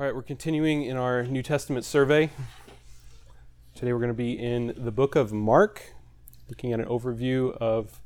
[0.00, 2.30] All right, we're continuing in our New Testament survey.
[3.74, 5.92] Today we're going to be in the book of Mark,
[6.48, 8.00] looking at an overview of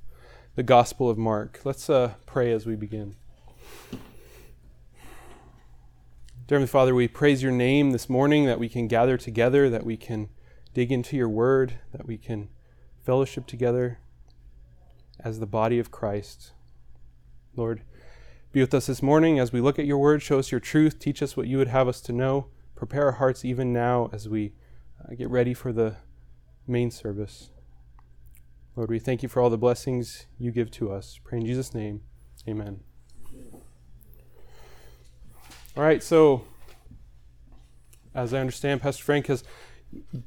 [0.54, 1.60] the Gospel of Mark.
[1.64, 3.16] Let's uh, pray as we begin.
[6.46, 9.84] Dear Heavenly Father, we praise your name this morning that we can gather together, that
[9.84, 10.30] we can
[10.72, 12.48] dig into your word, that we can
[13.04, 13.98] fellowship together
[15.20, 16.52] as the body of Christ.
[17.54, 17.82] Lord,
[18.52, 20.20] be with us this morning as we look at your word.
[20.22, 20.98] Show us your truth.
[20.98, 22.48] Teach us what you would have us to know.
[22.74, 24.52] Prepare our hearts even now as we
[25.02, 25.96] uh, get ready for the
[26.66, 27.50] main service.
[28.76, 31.18] Lord, we thank you for all the blessings you give to us.
[31.24, 32.02] Pray in Jesus' name.
[32.46, 32.80] Amen.
[35.74, 36.44] All right, so
[38.14, 39.44] as I understand, Pastor Frank has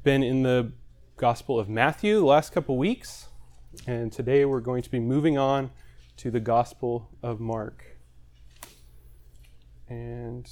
[0.02, 0.72] been in the
[1.16, 3.28] Gospel of Matthew the last couple weeks,
[3.86, 5.70] and today we're going to be moving on
[6.16, 7.95] to the Gospel of Mark.
[9.88, 10.48] And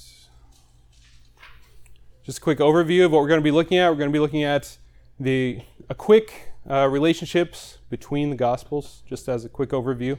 [2.23, 3.89] just a quick overview of what we're going to be looking at.
[3.89, 4.77] We're going to be looking at
[5.19, 10.17] the a quick uh, relationships between the Gospels, just as a quick overview.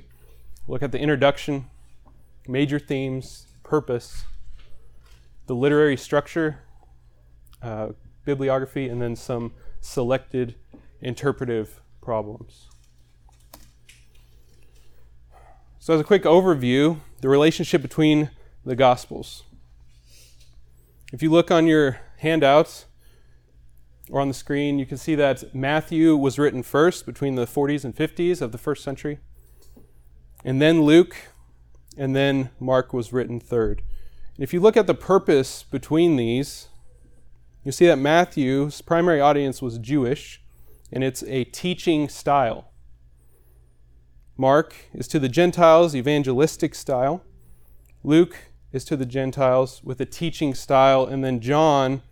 [0.69, 1.67] Look at the introduction,
[2.47, 4.25] major themes, purpose,
[5.47, 6.61] the literary structure,
[7.63, 7.89] uh,
[8.25, 10.55] bibliography, and then some selected
[11.01, 12.69] interpretive problems.
[15.79, 18.31] So, as a quick overview, the relationship between
[18.67, 19.45] the Gospels.
[21.13, 22.87] If you look on your handouts
[24.11, 27.85] or on the screen, you can see that Matthew was written first between the 40s
[27.85, 29.21] and 50s of the first century,
[30.45, 31.17] and then Luke,
[31.97, 33.83] and then Mark was written third.
[34.35, 36.67] And if you look at the purpose between these,
[37.63, 40.43] you see that Matthew's primary audience was Jewish,
[40.93, 42.73] and it's a teaching style.
[44.37, 47.23] Mark is to the Gentiles, evangelistic style.
[48.03, 48.37] Luke
[48.73, 52.03] is to the Gentiles with a teaching style, and then John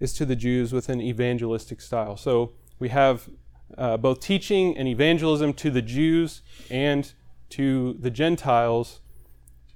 [0.00, 2.16] is to the Jews with an evangelistic style.
[2.16, 3.28] So we have
[3.78, 7.12] uh, both teaching and evangelism to the Jews and
[7.50, 9.00] to the Gentiles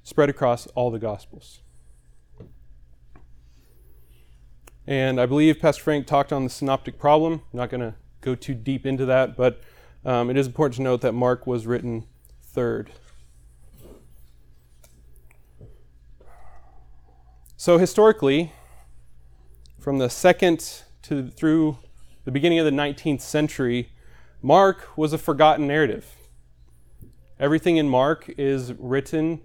[0.02, 1.60] spread across all the Gospels.
[4.86, 7.42] And I believe Pastor Frank talked on the synoptic problem.
[7.52, 9.60] I'm not going to go too deep into that, but
[10.04, 12.06] um, it is important to note that Mark was written
[12.42, 12.90] third.
[17.60, 18.52] So historically,
[19.80, 21.78] from the second to through
[22.24, 23.90] the beginning of the 19th century,
[24.40, 26.14] Mark was a forgotten narrative.
[27.40, 29.40] Everything in Mark is written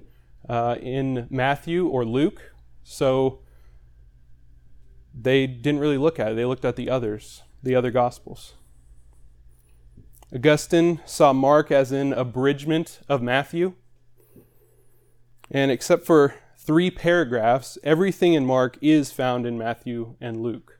[0.47, 2.51] uh, in Matthew or Luke,
[2.83, 3.39] so
[5.11, 6.35] they didn't really look at it.
[6.35, 8.53] They looked at the others, the other Gospels.
[10.31, 13.73] Augustine saw Mark as an abridgment of Matthew.
[15.49, 16.35] And except for
[16.65, 20.79] three paragraphs, everything in Mark is found in Matthew and Luke.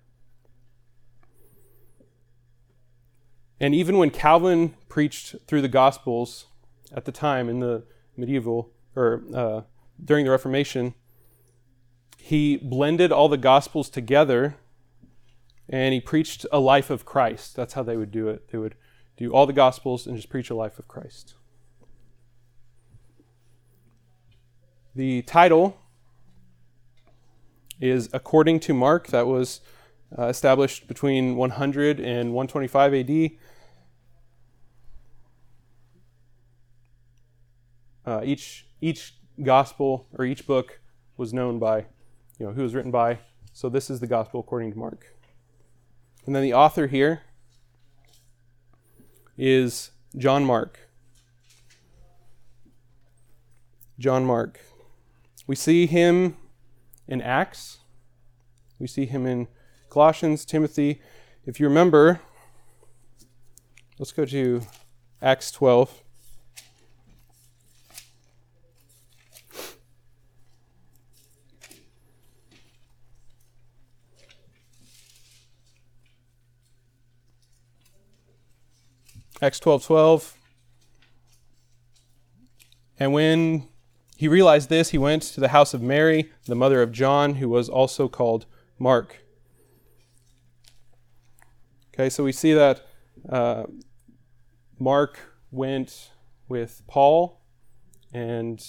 [3.59, 6.47] And even when Calvin preached through the Gospels
[6.91, 7.83] at the time in the
[8.16, 9.61] medieval or uh,
[10.03, 10.94] during the Reformation,
[12.17, 14.55] he blended all the Gospels together
[15.69, 17.55] and he preached a life of Christ.
[17.55, 18.50] That's how they would do it.
[18.51, 18.75] They would
[19.17, 21.35] do all the Gospels and just preach a life of Christ.
[24.95, 25.75] The title
[27.81, 29.07] is According to Mark.
[29.07, 29.59] That was
[30.17, 33.31] uh, established between 100 and 125 AD.
[38.05, 40.79] Uh, each each gospel or each book
[41.17, 41.85] was known by,
[42.37, 43.17] you know, who was written by.
[43.51, 45.07] So this is the gospel according to Mark.
[46.27, 47.21] And then the author here
[49.37, 50.79] is John Mark.
[53.97, 54.59] John Mark.
[55.45, 56.37] We see him
[57.07, 57.79] in Acts,
[58.79, 59.47] we see him in
[59.89, 61.01] Colossians, Timothy.
[61.45, 62.21] If you remember,
[63.99, 64.61] let's go to
[65.21, 66.01] Acts 12.
[79.41, 80.38] Acts 12 12.
[82.97, 83.68] And when
[84.23, 87.49] he realized this, he went to the house of Mary, the mother of John, who
[87.49, 88.45] was also called
[88.79, 89.17] Mark.
[91.93, 92.87] Okay, so we see that
[93.27, 93.65] uh,
[94.79, 95.19] Mark
[95.51, 96.11] went
[96.47, 97.41] with Paul,
[98.13, 98.65] and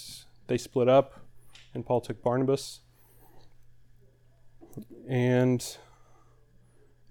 [0.47, 1.21] they split up,
[1.73, 2.81] and Paul took Barnabas.
[5.07, 5.65] And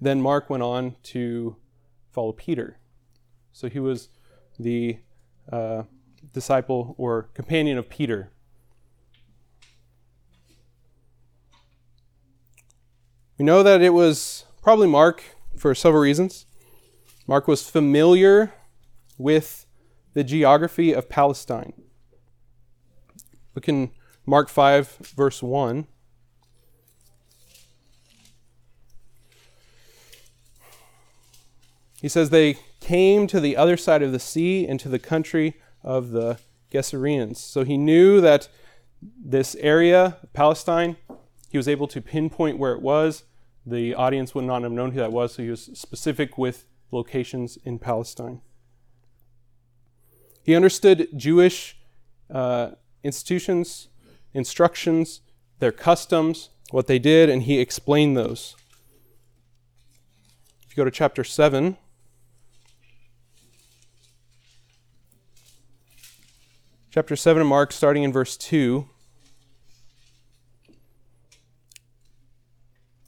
[0.02, 1.56] then Mark went on to
[2.12, 2.76] follow Peter.
[3.54, 4.10] So he was
[4.58, 4.98] the
[5.50, 5.84] uh,
[6.34, 8.30] disciple or companion of Peter.
[13.36, 15.22] We know that it was probably Mark
[15.56, 16.46] for several reasons.
[17.26, 18.54] Mark was familiar
[19.18, 19.66] with
[20.12, 21.72] the geography of Palestine.
[23.54, 23.90] Look in
[24.24, 25.86] Mark 5, verse 1.
[32.00, 36.10] He says, They came to the other side of the sea into the country of
[36.10, 36.38] the
[36.70, 37.38] Gerasenes.
[37.38, 38.48] So he knew that
[39.02, 40.96] this area, Palestine,
[41.54, 43.22] he was able to pinpoint where it was.
[43.64, 47.58] The audience would not have known who that was, so he was specific with locations
[47.58, 48.40] in Palestine.
[50.42, 51.76] He understood Jewish
[52.28, 52.70] uh,
[53.04, 53.86] institutions,
[54.32, 55.20] instructions,
[55.60, 58.56] their customs, what they did, and he explained those.
[60.66, 61.76] If you go to chapter 7,
[66.90, 68.88] chapter 7 of Mark, starting in verse 2.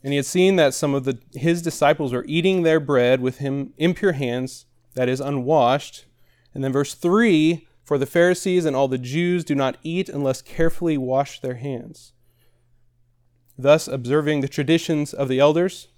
[0.06, 3.38] And he had seen that some of the, his disciples were eating their bread with
[3.38, 6.04] him impure hands, that is, unwashed.
[6.54, 10.42] And then verse 3 For the Pharisees and all the Jews do not eat unless
[10.42, 12.12] carefully wash their hands,
[13.58, 15.88] thus observing the traditions of the elders.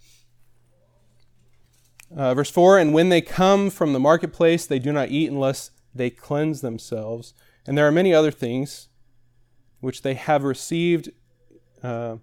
[2.16, 5.70] Uh, verse 4 And when they come from the marketplace, they do not eat unless
[5.94, 7.34] they cleanse themselves.
[7.66, 8.88] And there are many other things
[9.80, 11.10] which they have received.
[11.82, 12.16] Uh,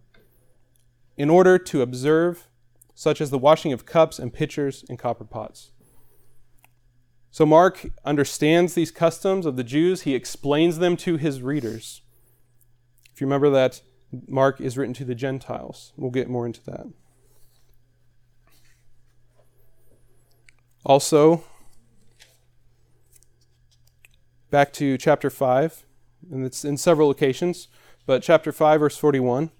[1.17, 2.47] in order to observe,
[2.93, 5.71] such as the washing of cups and pitchers and copper pots.
[7.31, 10.03] So Mark understands these customs of the Jews.
[10.03, 12.01] He explains them to his readers.
[13.13, 13.81] If you remember that
[14.27, 16.87] Mark is written to the Gentiles, we'll get more into that.
[20.85, 21.43] Also,
[24.51, 25.83] back to chapter 5,
[26.31, 27.67] and it's in several locations,
[28.05, 29.51] but chapter 5, verse 41.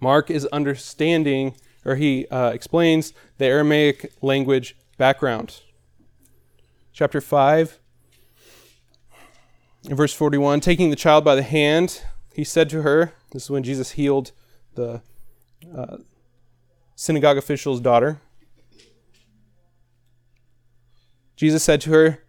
[0.00, 1.54] Mark is understanding,
[1.84, 5.60] or he uh, explains the Aramaic language background.
[6.92, 7.78] Chapter 5,
[9.84, 12.02] in verse 41 Taking the child by the hand,
[12.34, 14.32] he said to her, This is when Jesus healed
[14.74, 15.02] the
[15.74, 15.98] uh,
[16.96, 18.20] synagogue official's daughter.
[21.36, 22.24] Jesus said to her,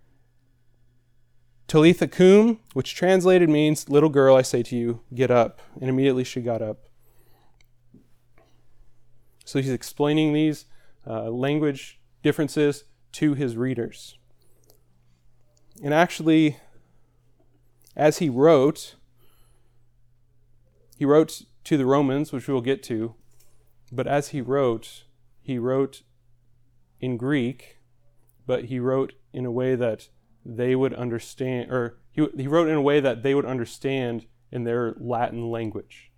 [1.67, 5.59] Talitha cum, which translated means, Little girl, I say to you, get up.
[5.79, 6.90] And immediately she got up.
[9.51, 10.63] So he's explaining these
[11.05, 14.17] uh, language differences to his readers.
[15.83, 16.55] And actually,
[17.93, 18.95] as he wrote,
[20.97, 23.15] he wrote to the Romans, which we'll get to,
[23.91, 25.03] but as he wrote,
[25.41, 26.03] he wrote
[27.01, 27.79] in Greek,
[28.47, 30.07] but he wrote in a way that
[30.45, 34.63] they would understand, or he, he wrote in a way that they would understand in
[34.63, 36.09] their Latin language,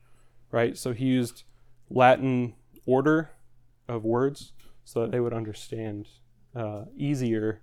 [0.52, 0.78] right?
[0.78, 1.46] So he used
[1.90, 2.54] Latin
[2.86, 3.32] order
[3.88, 4.54] of words
[4.84, 6.08] so that they would understand
[6.56, 7.62] uh, easier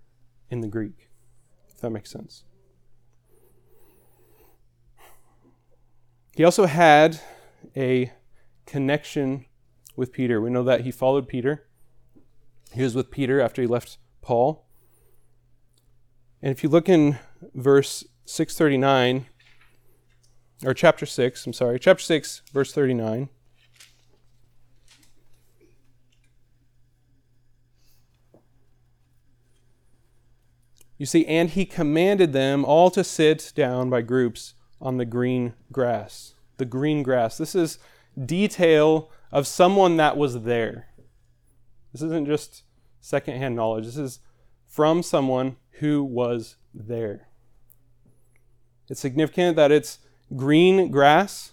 [0.51, 1.09] in the Greek,
[1.69, 2.45] if that makes sense.
[6.35, 7.21] He also had
[7.77, 8.13] a
[8.67, 9.47] connection
[9.97, 10.41] with Peter.
[10.41, 11.67] We know that he followed Peter.
[12.73, 14.65] He was with Peter after he left Paul.
[16.41, 17.19] And if you look in
[17.55, 19.27] verse 639,
[20.65, 23.29] or chapter 6, I'm sorry, chapter 6, verse 39.
[31.01, 34.53] You see, and he commanded them all to sit down by groups
[34.83, 36.35] on the green grass.
[36.59, 37.39] The green grass.
[37.39, 37.79] This is
[38.23, 40.89] detail of someone that was there.
[41.95, 42.65] This isn't just
[43.01, 43.87] secondhand knowledge.
[43.87, 44.21] This is
[44.67, 47.29] from someone who was there.
[48.91, 50.01] It's significant that it's
[50.37, 51.53] green grass.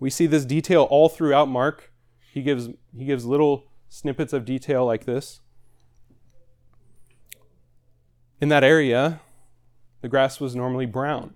[0.00, 1.92] We see this detail all throughout Mark.
[2.32, 5.42] He gives, he gives little snippets of detail like this
[8.40, 9.20] in that area,
[10.00, 11.34] the grass was normally brown,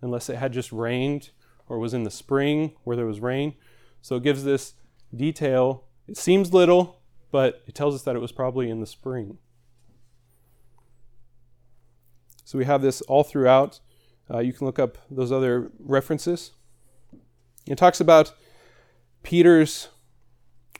[0.00, 1.30] unless it had just rained
[1.68, 3.54] or was in the spring where there was rain.
[4.02, 4.74] So it gives this
[5.14, 5.84] detail.
[6.06, 7.00] It seems little,
[7.30, 9.38] but it tells us that it was probably in the spring.
[12.44, 13.80] So we have this all throughout.
[14.32, 16.52] Uh, you can look up those other references.
[17.66, 18.32] It talks about
[19.24, 19.88] Peter's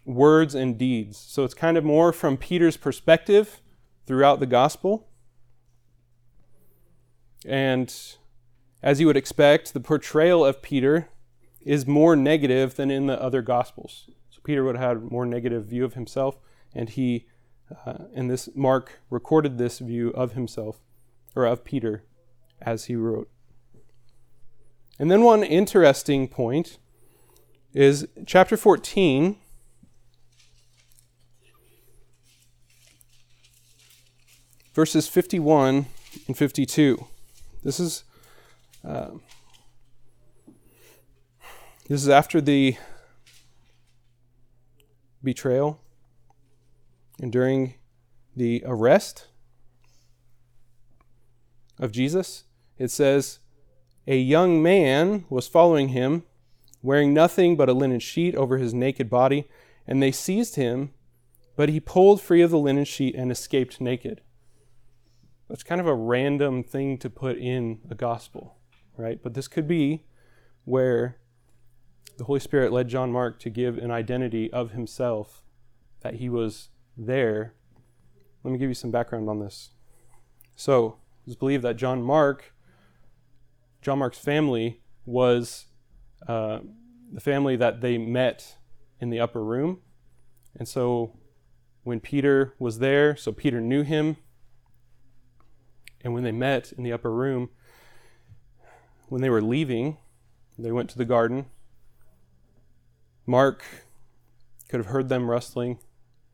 [0.04, 1.18] words and deeds.
[1.18, 3.60] So it's kind of more from Peter's perspective
[4.06, 5.08] throughout the gospel.
[7.44, 7.94] And
[8.82, 11.08] as you would expect, the portrayal of Peter
[11.60, 14.08] is more negative than in the other gospels.
[14.30, 16.38] So Peter would have had a more negative view of himself,
[16.74, 17.26] and he,
[17.84, 20.80] uh, and this Mark recorded this view of himself,
[21.34, 22.04] or of Peter,
[22.62, 23.28] as he wrote.
[24.98, 26.78] And then one interesting point
[27.74, 29.36] is chapter 14.
[34.76, 35.86] Verses 51
[36.26, 37.06] and 52.
[37.64, 38.04] This is
[38.86, 39.12] uh,
[41.88, 42.76] this is after the
[45.22, 45.80] betrayal
[47.18, 47.76] and during
[48.36, 49.28] the arrest
[51.78, 52.44] of Jesus.
[52.76, 53.38] It says,
[54.06, 56.24] A young man was following him,
[56.82, 59.48] wearing nothing but a linen sheet over his naked body,
[59.86, 60.92] and they seized him,
[61.56, 64.20] but he pulled free of the linen sheet and escaped naked.
[65.48, 68.56] That's kind of a random thing to put in a gospel,
[68.96, 69.22] right?
[69.22, 70.04] But this could be
[70.64, 71.18] where
[72.18, 75.42] the Holy Spirit led John Mark to give an identity of himself
[76.00, 77.54] that he was there.
[78.42, 79.70] Let me give you some background on this.
[80.56, 82.54] So, it's believed that John Mark,
[83.82, 85.66] John Mark's family, was
[86.26, 86.60] uh,
[87.12, 88.56] the family that they met
[89.00, 89.80] in the upper room.
[90.54, 91.18] And so,
[91.82, 94.16] when Peter was there, so Peter knew him.
[96.06, 97.50] And when they met in the upper room,
[99.08, 99.96] when they were leaving,
[100.56, 101.46] they went to the garden
[103.26, 103.64] Mark
[104.68, 105.78] could have heard them rustling,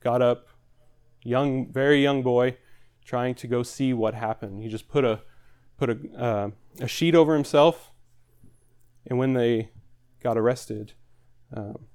[0.00, 0.48] got up,
[1.22, 2.58] young, very young boy,
[3.02, 4.62] trying to go see what happened.
[4.62, 5.22] He just put a
[5.78, 6.50] put a, uh,
[6.80, 7.92] a sheet over himself,
[9.06, 9.70] and when they
[10.22, 10.92] got arrested,
[11.56, 11.86] um,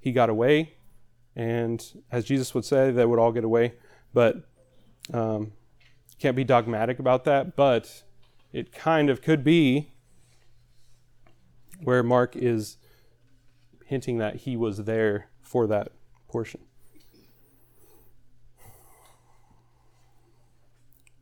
[0.00, 0.76] he got away.
[1.36, 3.74] And as Jesus would say, they would all get away.
[4.14, 4.48] But
[5.12, 5.52] um,
[6.18, 7.56] can't be dogmatic about that.
[7.56, 8.02] But
[8.52, 9.92] it kind of could be
[11.82, 12.76] where Mark is
[13.86, 15.92] hinting that he was there for that
[16.28, 16.60] portion.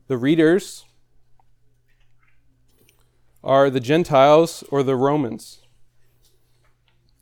[0.09, 0.85] The readers
[3.43, 5.61] are the Gentiles or the Romans.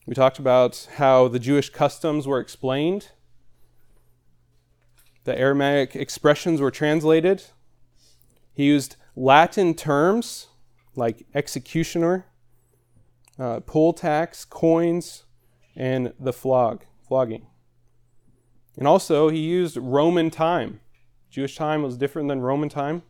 [0.06, 3.08] We talked about how the Jewish customs were explained,
[5.24, 7.44] the Aramaic expressions were translated.
[8.54, 10.48] He used Latin terms
[10.96, 12.26] like executioner
[13.38, 15.24] uh, poll tax, coins,
[15.76, 17.46] and the flog, flogging.
[18.76, 20.80] And also, he used Roman time.
[21.30, 23.02] Jewish time was different than Roman time.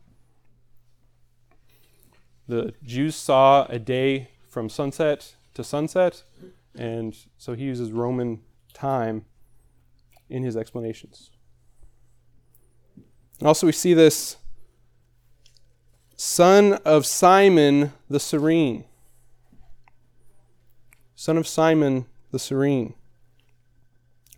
[2.47, 6.23] The Jews saw a day from sunset to sunset,
[6.75, 8.41] and so he uses Roman
[8.73, 9.25] time
[10.29, 11.31] in his explanations.
[13.39, 14.37] And also, we see this
[16.15, 18.85] son of Simon the Cyrene.
[21.15, 22.93] son of Simon the Cyrene.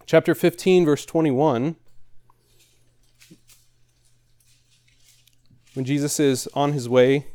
[0.05, 1.75] Chapter 15, verse 21.
[5.73, 7.27] When Jesus is on his way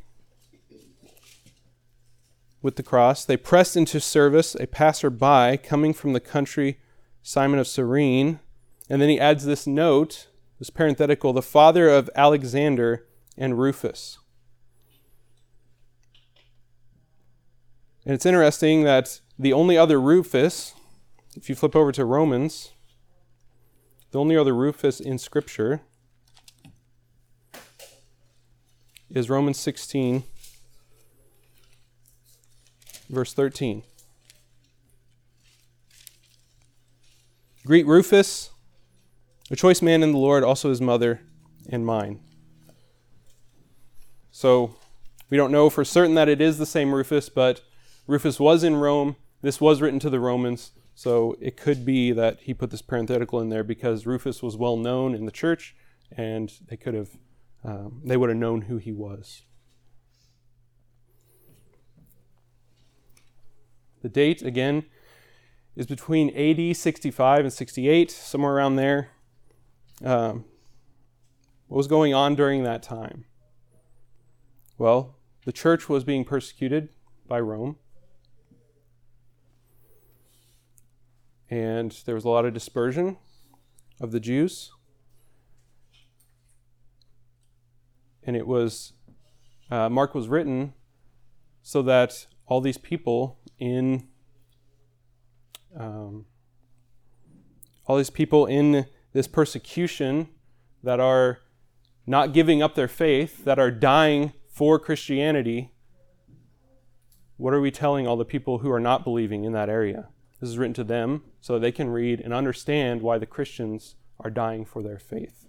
[2.63, 6.79] with the cross, they pressed into service a passerby coming from the country,
[7.23, 8.41] Simon of Cyrene.
[8.89, 10.27] And then he adds this note,
[10.59, 13.07] this parenthetical, the father of Alexander
[13.37, 14.19] and Rufus.
[18.05, 20.75] And it's interesting that the only other Rufus,
[21.37, 22.73] if you flip over to Romans,
[24.11, 25.83] the only other Rufus in Scripture
[29.09, 30.25] is Romans 16,
[33.09, 33.83] verse 13.
[37.65, 38.51] Greet Rufus,
[39.51, 41.21] a choice man in the Lord, also his mother
[41.69, 42.19] and mine.
[44.33, 44.75] So
[45.31, 47.61] we don't know for certain that it is the same Rufus, but
[48.07, 52.41] Rufus was in Rome this was written to the Romans, so it could be that
[52.43, 55.75] he put this parenthetical in there because Rufus was well known in the church,
[56.17, 57.11] and they could have
[57.65, 59.43] um, they would have known who he was.
[64.03, 64.85] The date again
[65.77, 69.11] is between AD 65 and 68, somewhere around there.
[70.05, 70.45] Um,
[71.69, 73.25] what was going on during that time?
[74.77, 76.91] Well, the church was being persecuted
[77.29, 77.77] by Rome.
[81.53, 83.19] And there was a lot of dispersion
[84.01, 84.73] of the Jews.
[88.23, 88.95] And it was,
[89.71, 90.73] uh, Mark was written
[91.63, 94.09] so that all these people in,
[95.79, 96.25] um,
[97.85, 100.29] all these people in this persecution
[100.83, 101.41] that are
[102.07, 105.75] not giving up their faith, that are dying for Christianity,
[107.37, 110.09] what are we telling all the people who are not believing in that area?
[110.43, 114.29] This is written to them so they can read and understand why the Christians are
[114.29, 115.47] dying for their faith.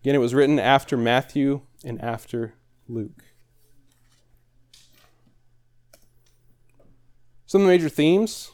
[0.00, 2.54] Again, it was written after Matthew and after
[2.86, 3.24] Luke.
[7.44, 8.52] Some of the major themes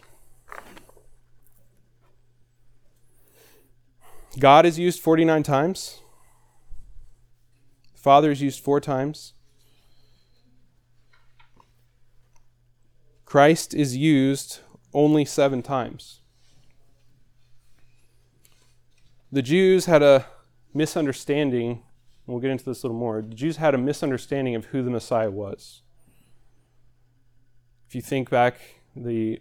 [4.38, 6.00] God is used 49 times,
[7.94, 9.34] Father is used four times.
[13.26, 14.60] Christ is used
[14.94, 16.20] only seven times.
[19.30, 20.26] The Jews had a
[20.72, 21.82] misunderstanding, and
[22.26, 23.20] we'll get into this a little more.
[23.20, 25.82] The Jews had a misunderstanding of who the Messiah was.
[27.86, 28.58] If you think back,
[28.96, 29.40] the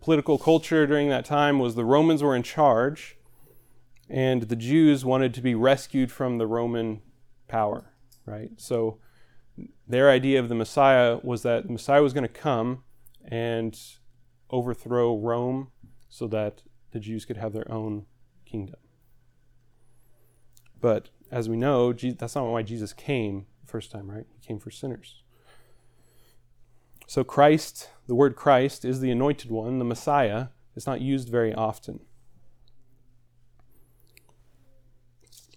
[0.00, 3.16] political culture during that time was the Romans were in charge,
[4.08, 7.00] and the Jews wanted to be rescued from the Roman
[7.48, 7.92] power,
[8.26, 8.50] right?
[8.58, 8.98] So
[9.88, 12.84] their idea of the Messiah was that the Messiah was going to come
[13.24, 13.78] and
[14.52, 15.70] overthrow Rome
[16.08, 18.04] so that the Jews could have their own
[18.44, 18.76] kingdom.
[20.80, 24.26] But as we know, that's not why Jesus came the first time, right?
[24.38, 25.22] He came for sinners.
[27.06, 30.48] So Christ, the word Christ, is the anointed one, the Messiah.
[30.76, 32.00] It's not used very often.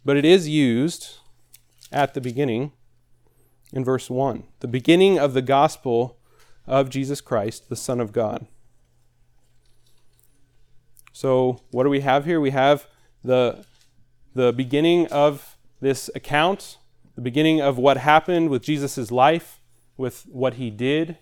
[0.03, 1.17] But it is used
[1.91, 2.71] at the beginning
[3.73, 6.19] in verse 1, the beginning of the gospel
[6.67, 8.47] of Jesus Christ, the Son of God.
[11.15, 12.41] So, what do we have here?
[12.41, 12.87] We have
[13.23, 13.63] the,
[14.33, 16.77] the beginning of this account,
[17.15, 19.61] the beginning of what happened with Jesus' life,
[19.95, 21.17] with what he did.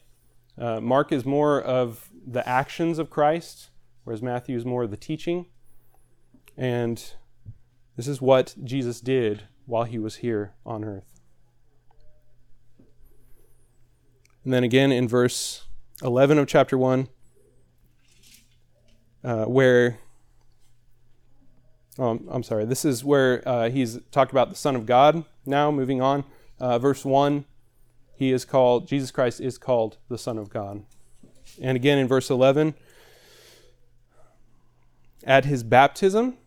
[0.58, 3.70] Uh, Mark is more of the actions of Christ,
[4.04, 5.46] whereas Matthew is more of the teaching.
[6.58, 6.98] And
[7.96, 11.22] this is what Jesus did while he was here on earth.
[14.44, 15.68] And then again in verse
[16.02, 17.10] 11 of chapter 1,
[19.24, 20.00] uh, where,
[21.98, 25.72] oh, I'm sorry, this is where uh, he's talked about the Son of God now,
[25.72, 26.24] moving on.
[26.60, 27.46] Uh, verse 1,
[28.16, 30.84] he is called, Jesus Christ is called the Son of God.
[31.62, 32.74] And again in verse 11,
[35.24, 36.38] at his baptism,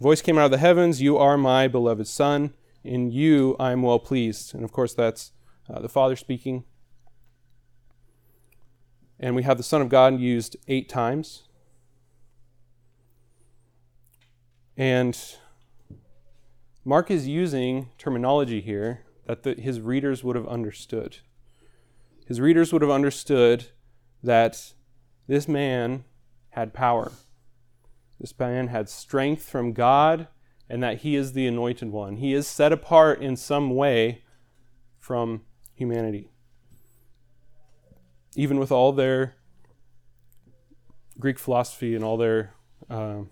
[0.00, 2.54] voice came out of the heavens, You are my beloved Son.
[2.84, 4.54] In you I am well pleased.
[4.54, 5.32] And of course, that's
[5.68, 6.64] uh, the Father speaking.
[9.18, 11.47] And we have the Son of God used eight times.
[14.78, 15.18] And
[16.84, 21.18] Mark is using terminology here that the, his readers would have understood.
[22.26, 23.66] His readers would have understood
[24.22, 24.72] that
[25.26, 26.04] this man
[26.50, 27.10] had power.
[28.20, 30.28] This man had strength from God,
[30.68, 32.16] and that he is the anointed one.
[32.16, 34.22] He is set apart in some way
[35.00, 35.42] from
[35.74, 36.30] humanity.
[38.36, 39.34] Even with all their
[41.18, 42.54] Greek philosophy and all their
[42.88, 43.22] uh,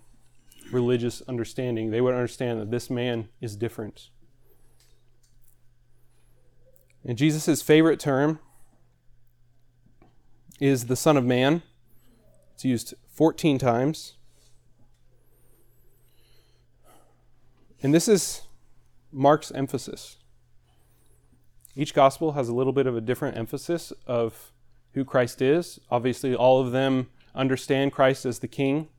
[0.71, 4.09] religious understanding, they would understand that this man is different.
[7.05, 8.39] And Jesus' favorite term
[10.59, 11.61] is the Son of Man.
[12.53, 14.15] It's used 14 times.
[17.81, 18.41] And this is
[19.11, 20.17] Mark's emphasis.
[21.75, 24.51] Each gospel has a little bit of a different emphasis of
[24.93, 25.79] who Christ is.
[25.91, 28.89] Obviously, all of them understand Christ as the King,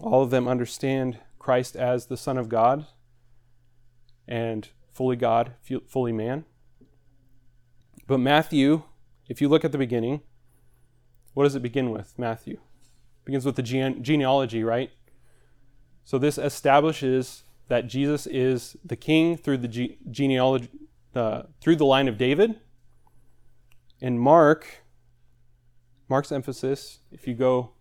[0.00, 2.86] all of them understand Christ as the Son of God
[4.26, 5.54] and fully God,
[5.86, 6.44] fully man.
[8.06, 8.82] But Matthew,
[9.28, 10.22] if you look at the beginning,
[11.34, 12.14] what does it begin with?
[12.18, 14.90] Matthew it begins with the gene- genealogy, right?
[16.04, 20.68] So this establishes that Jesus is the king through the ge- genealogy,
[21.14, 22.58] uh, through the line of David.
[24.00, 24.82] And Mark,
[26.08, 27.72] Mark's emphasis, if you go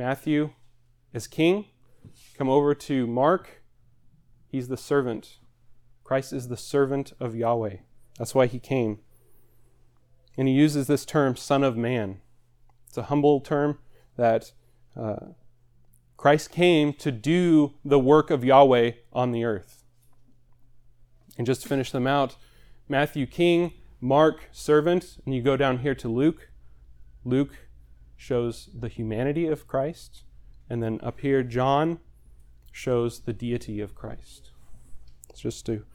[0.00, 0.52] Matthew
[1.12, 1.66] is king,
[2.38, 3.60] come over to Mark,
[4.48, 5.36] he's the servant.
[6.04, 7.76] Christ is the servant of Yahweh.
[8.16, 9.00] That's why he came.
[10.38, 12.22] And he uses this term, Son of Man.
[12.88, 13.78] It's a humble term
[14.16, 14.52] that
[14.98, 15.34] uh,
[16.16, 19.84] Christ came to do the work of Yahweh on the earth.
[21.36, 22.36] And just to finish them out,
[22.88, 26.48] Matthew king, Mark servant, and you go down here to Luke.
[27.22, 27.52] Luke
[28.20, 30.24] shows the humanity of Christ,
[30.68, 32.00] and then up here, John
[32.70, 34.50] shows the deity of Christ.
[35.30, 35.86] It's just to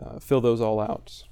[0.00, 1.24] uh, fill those all out.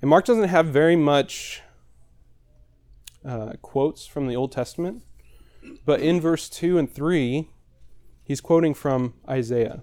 [0.00, 1.60] And Mark doesn't have very much
[3.24, 5.02] uh, quotes from the Old Testament,
[5.84, 7.50] but in verse 2 and 3,
[8.22, 9.82] he's quoting from Isaiah.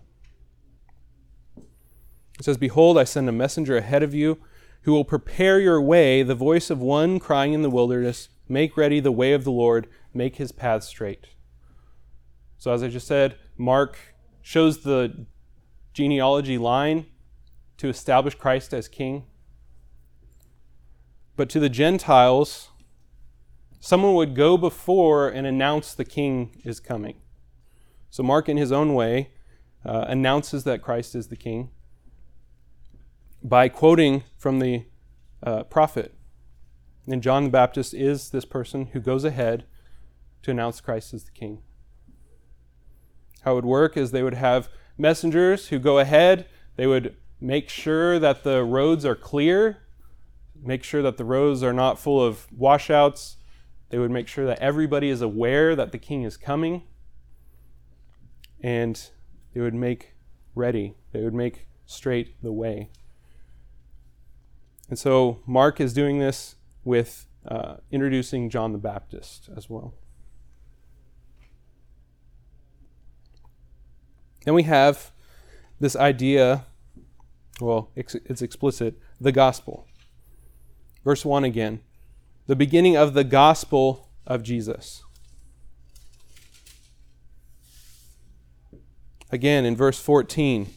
[2.39, 4.39] It says, Behold, I send a messenger ahead of you
[4.81, 8.99] who will prepare your way, the voice of one crying in the wilderness, Make ready
[9.01, 11.27] the way of the Lord, make his path straight.
[12.57, 13.97] So, as I just said, Mark
[14.41, 15.25] shows the
[15.93, 17.07] genealogy line
[17.77, 19.25] to establish Christ as king.
[21.35, 22.69] But to the Gentiles,
[23.79, 27.17] someone would go before and announce the king is coming.
[28.09, 29.31] So Mark, in his own way,
[29.85, 31.71] uh, announces that Christ is the king
[33.43, 34.85] by quoting from the
[35.43, 36.13] uh, prophet.
[37.07, 39.65] And John the Baptist is this person who goes ahead
[40.43, 41.61] to announce Christ as the king.
[43.41, 47.69] How it would work is they would have messengers who go ahead, they would make
[47.69, 49.83] sure that the roads are clear,
[50.61, 53.37] make sure that the roads are not full of washouts.
[53.89, 56.83] They would make sure that everybody is aware that the king is coming.
[58.61, 58.99] And
[59.53, 60.15] they would make
[60.55, 62.89] ready, they would make straight the way.
[64.89, 69.93] And so Mark is doing this with uh, introducing John the Baptist as well.
[74.45, 75.11] Then we have
[75.79, 76.65] this idea,
[77.59, 79.85] well, it's explicit, the gospel.
[81.03, 81.81] Verse 1 again.
[82.47, 85.03] The beginning of the gospel of Jesus.
[89.29, 90.67] Again in verse 14.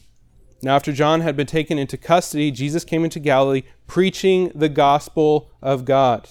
[0.63, 5.51] Now, after John had been taken into custody, Jesus came into Galilee preaching the gospel
[5.61, 6.29] of God.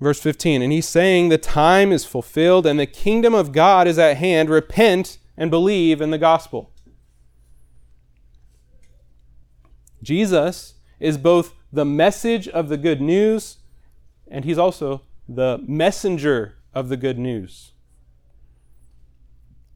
[0.00, 3.98] Verse 15, and he's saying, The time is fulfilled and the kingdom of God is
[3.98, 4.50] at hand.
[4.50, 6.72] Repent and believe in the gospel.
[10.02, 13.58] Jesus is both the message of the good news
[14.26, 17.71] and he's also the messenger of the good news.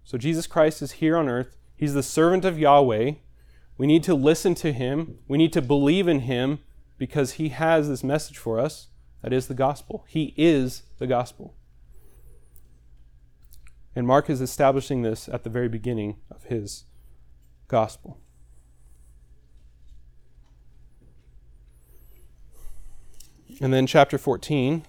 [0.06, 1.56] So Jesus Christ is here on earth.
[1.76, 3.14] He's the servant of Yahweh.
[3.76, 5.18] We need to listen to him.
[5.26, 6.60] We need to believe in him
[6.96, 8.86] because he has this message for us.
[9.22, 10.04] That is the gospel.
[10.08, 11.56] He is the gospel.
[13.96, 16.84] And Mark is establishing this at the very beginning of his
[17.66, 18.20] gospel.
[23.60, 24.84] And then chapter 14,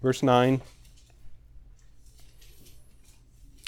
[0.00, 0.60] verse 9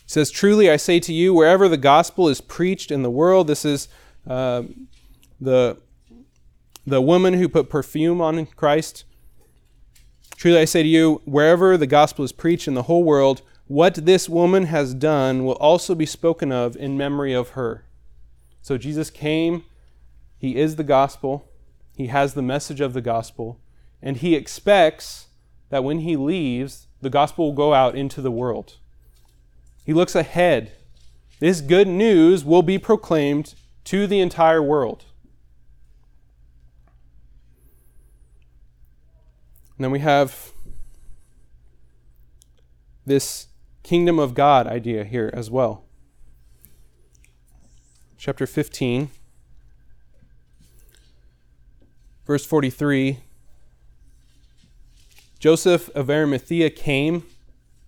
[0.09, 3.65] says, Truly I say to you, wherever the gospel is preached in the world, this
[3.65, 3.89] is
[4.27, 4.63] uh,
[5.41, 5.77] the,
[6.87, 9.05] the woman who put perfume on Christ.
[10.35, 14.07] Truly I say to you, wherever the gospel is preached in the whole world, what
[14.07, 17.85] this woman has done will also be spoken of in memory of her.
[18.63, 19.65] So Jesus came,
[20.39, 21.51] he is the gospel,
[21.95, 23.61] he has the message of the gospel,
[24.01, 25.27] and he expects
[25.69, 28.77] that when he leaves, the gospel will go out into the world.
[29.89, 30.73] He looks ahead.
[31.41, 35.07] This good news will be proclaimed to the entire world.
[39.79, 40.53] And then we have
[43.07, 43.47] this
[43.83, 45.87] kingdom of God idea here as well.
[48.19, 49.09] Chapter 15,
[52.27, 53.21] verse 43.
[55.39, 57.25] Joseph of Arimathea came,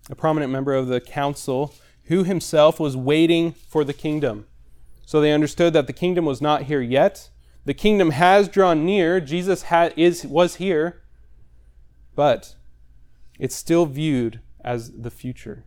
[0.09, 4.45] a prominent member of the council, who himself was waiting for the kingdom.
[5.05, 7.29] So they understood that the kingdom was not here yet.
[7.65, 9.19] The kingdom has drawn near.
[9.19, 11.01] Jesus is, was here,
[12.15, 12.55] but
[13.39, 15.65] it's still viewed as the future.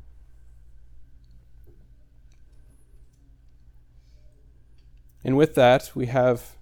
[5.25, 6.57] And with that, we have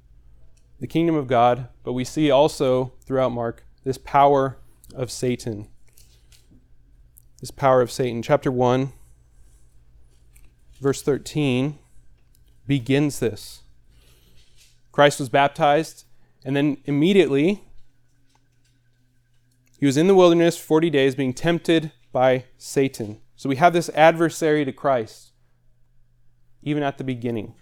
[0.78, 4.58] the kingdom of God, but we see also throughout Mark this power
[4.94, 5.68] of Satan.
[7.40, 8.22] This power of Satan.
[8.22, 8.92] Chapter 1,
[10.82, 11.78] verse 13
[12.66, 13.62] begins this.
[14.90, 16.04] Christ was baptized,
[16.44, 17.62] and then immediately
[19.78, 23.20] he was in the wilderness 40 days being tempted by Satan.
[23.36, 25.32] So we have this adversary to Christ,
[26.62, 27.54] even at the beginning.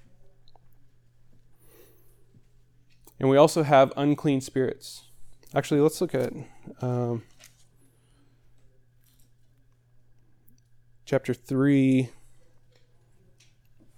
[3.18, 5.04] And we also have unclean spirits.
[5.54, 6.32] Actually, let's look at
[6.80, 7.22] um,
[11.04, 12.08] chapter 3,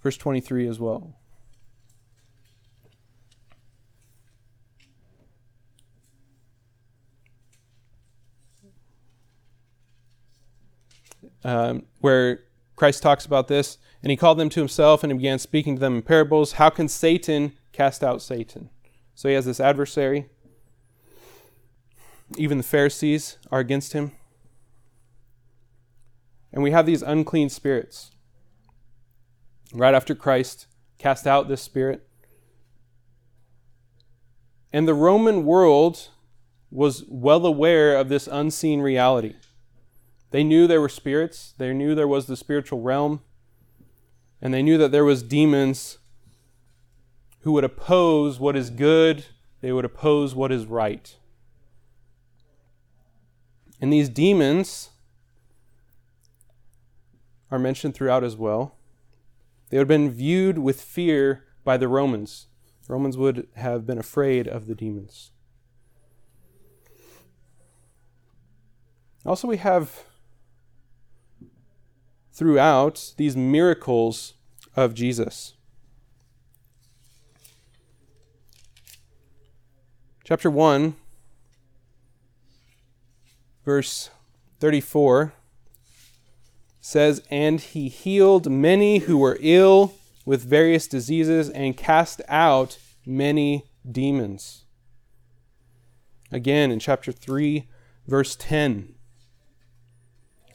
[0.03, 1.15] verse 23 as well.
[11.45, 12.43] Um, where
[12.75, 15.79] Christ talks about this, and he called them to himself and he began speaking to
[15.79, 16.53] them in parables.
[16.53, 18.69] How can Satan cast out Satan?
[19.15, 20.29] So he has this adversary.
[22.37, 24.11] Even the Pharisees are against him.
[26.51, 28.12] And we have these unclean spirits.
[29.73, 32.07] Right after Christ cast out this spirit.
[34.71, 36.09] And the Roman world
[36.71, 39.35] was well aware of this unseen reality.
[40.31, 43.21] They knew there were spirits, they knew there was the spiritual realm.
[44.41, 45.99] And they knew that there was demons
[47.41, 49.25] who would oppose what is good,
[49.61, 51.15] they would oppose what is right.
[53.79, 54.89] And these demons
[57.51, 58.75] are mentioned throughout as well.
[59.73, 62.45] They would have been viewed with fear by the Romans.
[62.85, 65.31] The Romans would have been afraid of the demons.
[69.25, 70.03] Also, we have
[72.31, 74.35] throughout these miracles
[74.75, 75.55] of Jesus.
[80.23, 80.95] Chapter 1,
[83.65, 84.11] verse
[84.59, 85.33] 34
[86.85, 89.93] says, And he healed many who were ill
[90.25, 94.65] with various diseases and cast out many demons.
[96.29, 97.69] Again, in chapter 3,
[98.05, 98.95] verse 10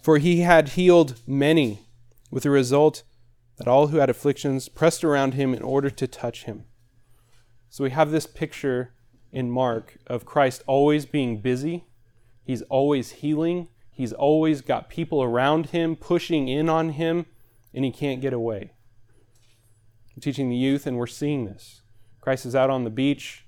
[0.02, 1.80] For he had healed many,
[2.30, 3.04] with the result
[3.56, 6.64] that all who had afflictions pressed around him in order to touch him.
[7.70, 8.92] So we have this picture
[9.32, 11.84] in Mark of Christ always being busy,
[12.44, 17.26] he's always healing, he's always got people around him pushing in on him,
[17.74, 18.72] and he can't get away.
[20.14, 21.82] I'm teaching the youth, and we're seeing this.
[22.20, 23.44] Christ is out on the beach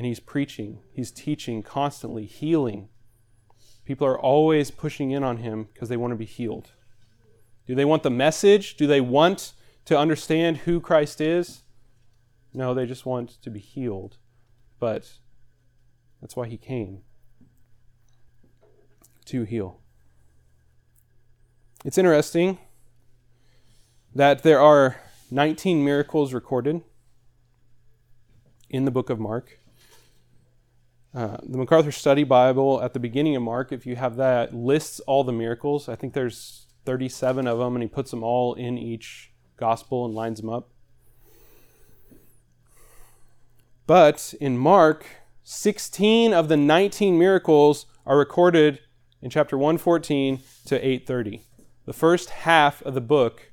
[0.00, 2.88] and he's preaching, he's teaching constantly, healing.
[3.84, 6.70] People are always pushing in on him because they want to be healed.
[7.66, 8.78] Do they want the message?
[8.78, 9.52] Do they want
[9.84, 11.64] to understand who Christ is?
[12.54, 14.16] No, they just want to be healed.
[14.78, 15.18] But
[16.22, 17.02] that's why he came
[19.30, 19.80] to heal.
[21.84, 22.58] It's interesting
[24.14, 26.82] that there are 19 miracles recorded
[28.68, 29.60] in the book of Mark.
[31.14, 34.98] Uh, the MacArthur Study Bible at the beginning of Mark, if you have that, lists
[35.00, 35.88] all the miracles.
[35.88, 40.14] I think there's 37 of them, and he puts them all in each gospel and
[40.14, 40.70] lines them up.
[43.86, 45.06] But in Mark,
[45.44, 48.80] 16 of the 19 miracles are recorded
[49.22, 51.42] in chapter 114 to 830.
[51.86, 53.52] The first half of the book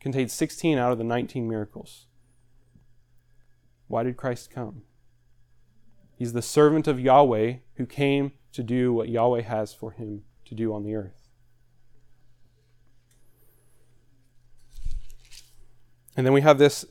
[0.00, 2.06] contains 16 out of the 19 miracles.
[3.88, 4.82] Why did Christ come?
[6.16, 10.54] He's the servant of Yahweh who came to do what Yahweh has for him to
[10.54, 11.28] do on the earth.
[16.16, 16.84] And then we have this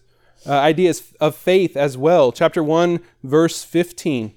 [0.47, 2.31] uh, ideas of faith as well.
[2.31, 4.33] Chapter 1, verse 15.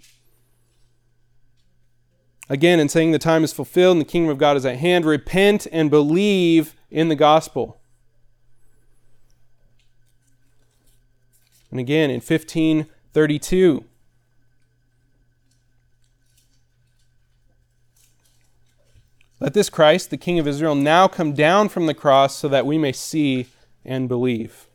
[2.48, 5.04] Again, in saying the time is fulfilled and the kingdom of God is at hand,
[5.04, 7.80] repent and believe in the gospel.
[11.70, 13.84] And again, in 1532.
[19.40, 22.66] Let this Christ, the King of Israel, now come down from the cross so that
[22.66, 23.46] we may see
[23.84, 24.68] and believe.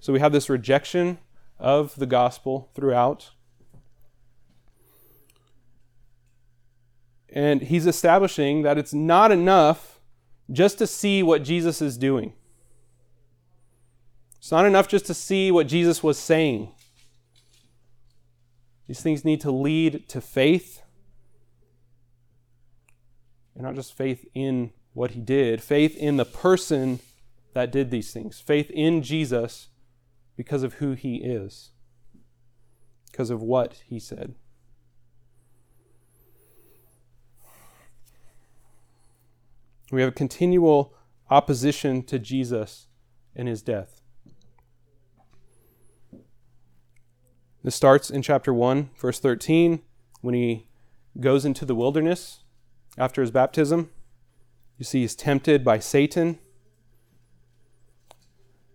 [0.00, 1.18] So we have this rejection
[1.58, 3.30] of the gospel throughout.
[7.32, 10.00] And he's establishing that it's not enough
[10.50, 12.34] just to see what Jesus is doing.
[14.36, 16.68] It's not enough just to see what Jesus was saying.
[18.86, 20.82] These things need to lead to faith.
[23.54, 27.00] And not just faith in what he did, faith in the person
[27.54, 29.68] that did these things, faith in Jesus
[30.36, 31.70] because of who he is,
[33.10, 34.34] because of what he said.
[39.92, 40.94] We have a continual
[41.30, 42.86] opposition to Jesus
[43.36, 44.00] and his death.
[47.62, 49.82] This starts in chapter 1, verse 13,
[50.22, 50.66] when he
[51.20, 52.42] goes into the wilderness
[52.96, 53.90] after his baptism.
[54.78, 56.38] You see, he's tempted by Satan.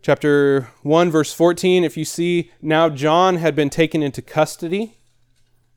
[0.04, 5.00] Chapter 1, verse 14, if you see, now John had been taken into custody.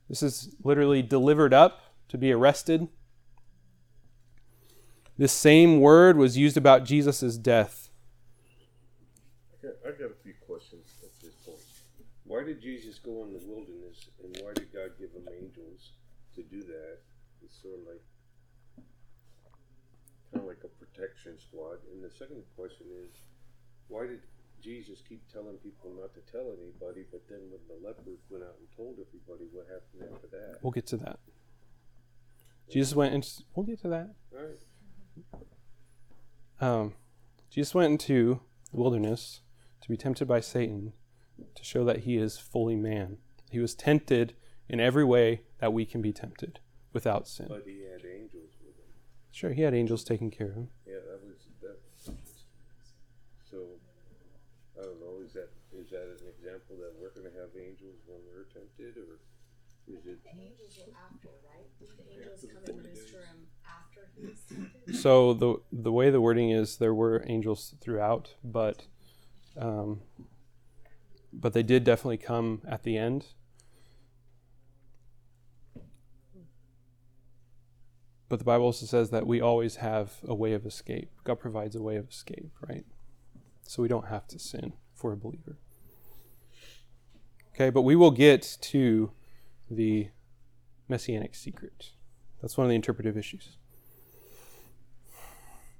[0.06, 2.88] This is literally delivered up to be arrested.
[5.20, 7.90] This same word was used about Jesus' death.
[9.60, 11.60] I got a few questions at this point.
[12.24, 15.92] Why did Jesus go in the wilderness, and why did God give him angels
[16.36, 17.04] to do that?
[17.44, 18.00] It's sort of like
[20.32, 21.84] kind of like a protection squad.
[21.92, 23.12] And the second question is,
[23.88, 24.24] why did
[24.64, 28.56] Jesus keep telling people not to tell anybody, but then when the lepers went out
[28.56, 30.64] and told everybody, what happened after that?
[30.64, 31.20] We'll get to that.
[32.72, 33.20] Jesus went and
[33.54, 34.16] we'll get to that.
[34.32, 34.56] All right.
[36.60, 36.94] Um,
[37.50, 39.40] Jesus went into the wilderness
[39.80, 40.92] to be tempted by Satan
[41.54, 43.18] to show that he is fully man.
[43.50, 44.34] He was tempted
[44.68, 46.60] in every way that we can be tempted
[46.92, 47.46] without sin.
[47.48, 48.90] But he had angels with him.
[49.32, 50.68] Sure, he had angels taking care of him.
[50.86, 51.78] Yeah, that was that.
[53.50, 53.58] So
[54.78, 55.24] I don't know.
[55.24, 58.94] is that is that an example that we're going to have angels when we're tempted,
[59.00, 59.18] or
[59.90, 60.22] is it?
[60.22, 61.66] The angels were after, right?
[61.80, 62.84] The angels come and
[64.92, 68.86] So the the way the wording is, there were angels throughout, but
[69.56, 70.00] um,
[71.32, 73.26] but they did definitely come at the end.
[78.28, 81.10] But the Bible also says that we always have a way of escape.
[81.24, 82.84] God provides a way of escape, right?
[83.62, 85.58] So we don't have to sin for a believer.
[87.54, 89.10] Okay, but we will get to
[89.68, 90.10] the
[90.88, 91.90] messianic secret.
[92.40, 93.56] That's one of the interpretive issues.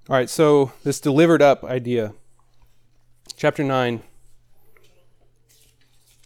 [0.09, 2.15] All right, so this delivered up idea.
[3.37, 4.03] Chapter 9.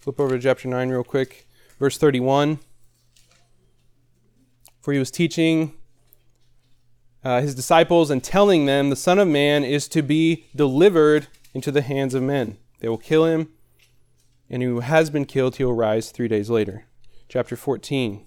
[0.00, 1.46] Flip over to chapter 9 real quick.
[1.78, 2.60] Verse 31.
[4.80, 5.74] For he was teaching
[7.24, 11.72] uh, his disciples and telling them, The Son of Man is to be delivered into
[11.72, 12.58] the hands of men.
[12.80, 13.48] They will kill him,
[14.50, 16.84] and who has been killed, he will rise three days later.
[17.28, 18.26] Chapter 14.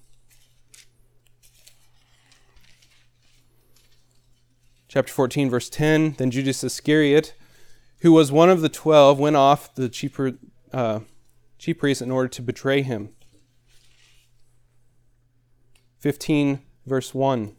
[4.88, 6.14] Chapter 14, verse 10.
[6.16, 7.34] Then Judas Iscariot,
[8.00, 10.18] who was one of the twelve, went off the chief,
[10.72, 11.00] uh,
[11.58, 13.10] chief priest in order to betray him.
[15.98, 17.54] 15, verse 1.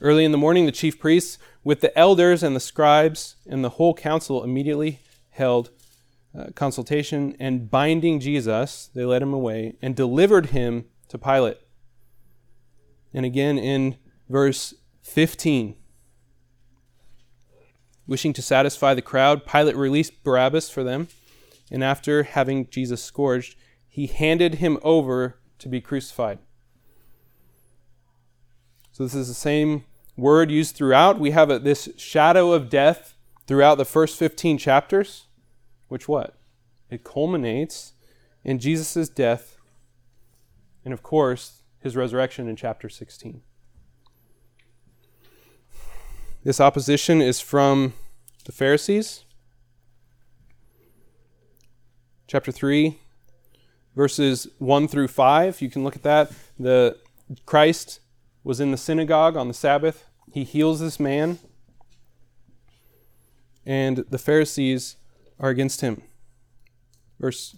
[0.00, 3.70] Early in the morning, the chief priests, with the elders and the scribes and the
[3.70, 5.70] whole council, immediately held
[6.38, 11.58] uh, consultation, and binding Jesus, they led him away and delivered him to Pilate.
[13.12, 13.96] And again in
[14.28, 14.74] verse
[15.06, 15.76] 15.
[18.06, 21.08] Wishing to satisfy the crowd, Pilate released Barabbas for them,
[21.70, 23.56] and after having Jesus scourged,
[23.88, 26.38] he handed him over to be crucified.
[28.92, 29.84] So this is the same
[30.16, 31.18] word used throughout.
[31.18, 33.14] We have a, this shadow of death
[33.46, 35.26] throughout the first 15 chapters,
[35.88, 36.36] which what?
[36.90, 37.92] It culminates
[38.44, 39.56] in Jesus' death
[40.84, 43.42] and, of course, his resurrection in chapter 16.
[46.46, 47.94] This opposition is from
[48.44, 49.24] the Pharisees.
[52.28, 53.00] Chapter 3,
[53.96, 55.60] verses 1 through 5.
[55.60, 56.30] You can look at that.
[56.56, 56.98] The
[57.46, 57.98] Christ
[58.44, 60.04] was in the synagogue on the Sabbath.
[60.32, 61.40] He heals this man,
[63.66, 64.98] and the Pharisees
[65.40, 66.00] are against him.
[67.18, 67.56] Verse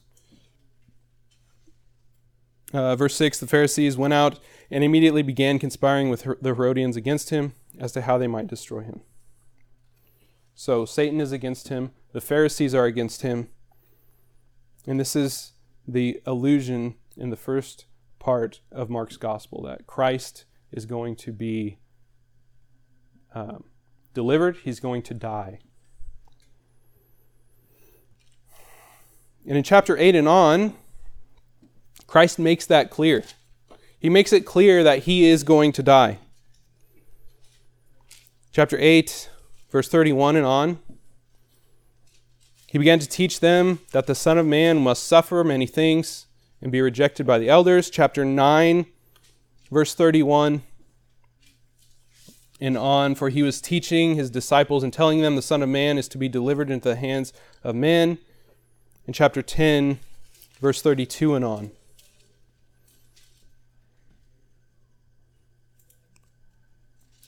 [2.73, 4.39] uh, verse 6 The Pharisees went out
[4.71, 8.81] and immediately began conspiring with the Herodians against him as to how they might destroy
[8.81, 9.01] him.
[10.55, 13.49] So Satan is against him, the Pharisees are against him,
[14.87, 15.53] and this is
[15.87, 17.87] the illusion in the first
[18.19, 21.79] part of Mark's gospel that Christ is going to be
[23.35, 23.65] um,
[24.15, 25.61] delivered, he's going to die.
[29.47, 30.75] And in chapter 8 and on,
[32.07, 33.23] Christ makes that clear.
[33.99, 36.19] He makes it clear that he is going to die.
[38.59, 39.31] Chapter 8,
[39.71, 40.81] verse 31 and on.
[42.67, 46.27] He began to teach them that the Son of Man must suffer many things
[46.61, 47.89] and be rejected by the elders.
[47.89, 48.87] Chapter 9,
[49.71, 50.63] verse 31
[52.61, 53.15] and on.
[53.15, 56.19] For he was teaching his disciples and telling them the Son of Man is to
[56.19, 58.19] be delivered into the hands of men.
[59.07, 60.01] In chapter 10,
[60.61, 61.71] verse 32 and on.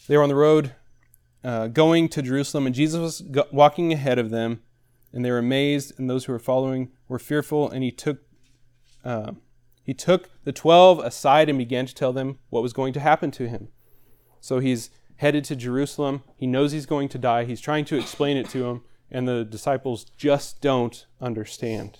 [0.08, 0.72] They were on the road
[1.42, 4.60] uh, going to Jerusalem, and Jesus was go- walking ahead of them,
[5.12, 7.70] and they were amazed, and those who were following were fearful.
[7.70, 8.18] And he took
[9.04, 9.32] uh,
[9.82, 13.30] he took the twelve aside and began to tell them what was going to happen
[13.32, 13.68] to him.
[14.40, 16.22] So he's headed to Jerusalem.
[16.36, 17.44] He knows he's going to die.
[17.44, 21.98] He's trying to explain it to them, and the disciples just don't understand.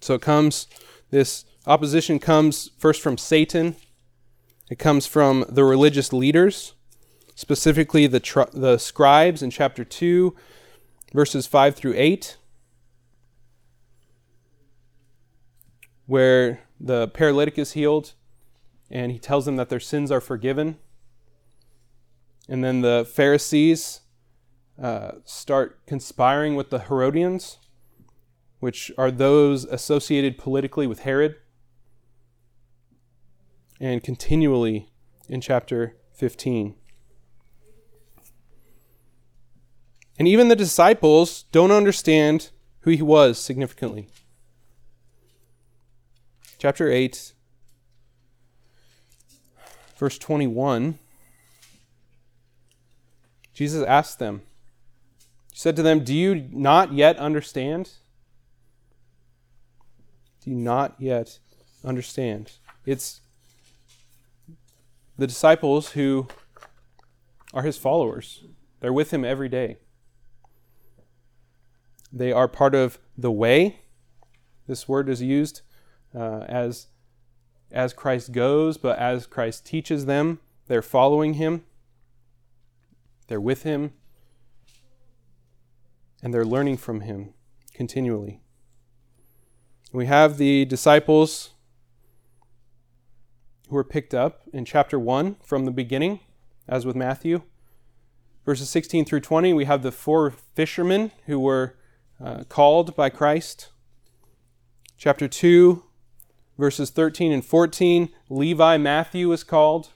[0.00, 0.66] So it comes,
[1.10, 3.76] this opposition comes first from Satan,
[4.70, 6.74] it comes from the religious leaders,
[7.34, 10.34] specifically the, the scribes in chapter 2,
[11.12, 12.36] verses 5 through 8,
[16.06, 18.14] where the paralytic is healed
[18.90, 20.78] and he tells them that their sins are forgiven.
[22.48, 24.00] And then the Pharisees
[24.80, 27.58] uh, start conspiring with the Herodians,
[28.58, 31.36] which are those associated politically with Herod.
[33.80, 34.90] And continually
[35.28, 36.74] in chapter 15.
[40.18, 42.50] And even the disciples don't understand
[42.80, 44.08] who he was significantly.
[46.58, 47.32] Chapter 8,
[49.96, 50.98] verse 21,
[53.54, 54.42] Jesus asked them,
[55.50, 57.92] He said to them, Do you not yet understand?
[60.44, 61.38] Do you not yet
[61.82, 62.52] understand?
[62.84, 63.22] It's
[65.20, 66.26] the disciples who
[67.52, 68.42] are his followers.
[68.80, 69.76] They're with him every day.
[72.10, 73.80] They are part of the way.
[74.66, 75.60] This word is used
[76.14, 76.86] uh, as,
[77.70, 81.64] as Christ goes, but as Christ teaches them, they're following him.
[83.26, 83.92] They're with him.
[86.22, 87.34] And they're learning from him
[87.74, 88.40] continually.
[89.92, 91.50] We have the disciples
[93.70, 96.18] who were picked up in chapter 1 from the beginning,
[96.68, 97.42] as with Matthew.
[98.44, 101.76] Verses 16 through 20, we have the four fishermen who were
[102.22, 103.68] uh, called by Christ.
[104.96, 105.84] Chapter 2,
[106.58, 109.90] verses 13 and 14, Levi Matthew is called.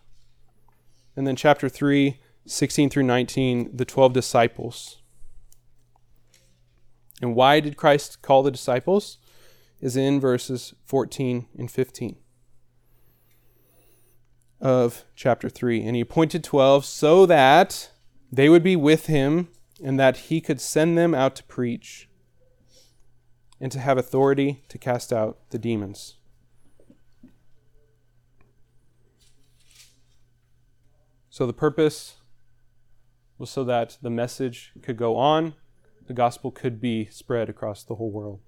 [1.16, 5.02] And then chapter 3, 16 through 19, the 12 disciples.
[7.20, 9.18] And why did Christ call the disciples?
[9.80, 12.16] Is in verses 14 and 15
[14.64, 15.84] of chapter 3.
[15.84, 17.90] And he appointed 12 so that
[18.32, 19.48] they would be with him
[19.82, 22.08] and that he could send them out to preach
[23.60, 26.16] and to have authority to cast out the demons.
[31.28, 32.16] So the purpose
[33.38, 35.54] was so that the message could go on,
[36.06, 38.40] the gospel could be spread across the whole world.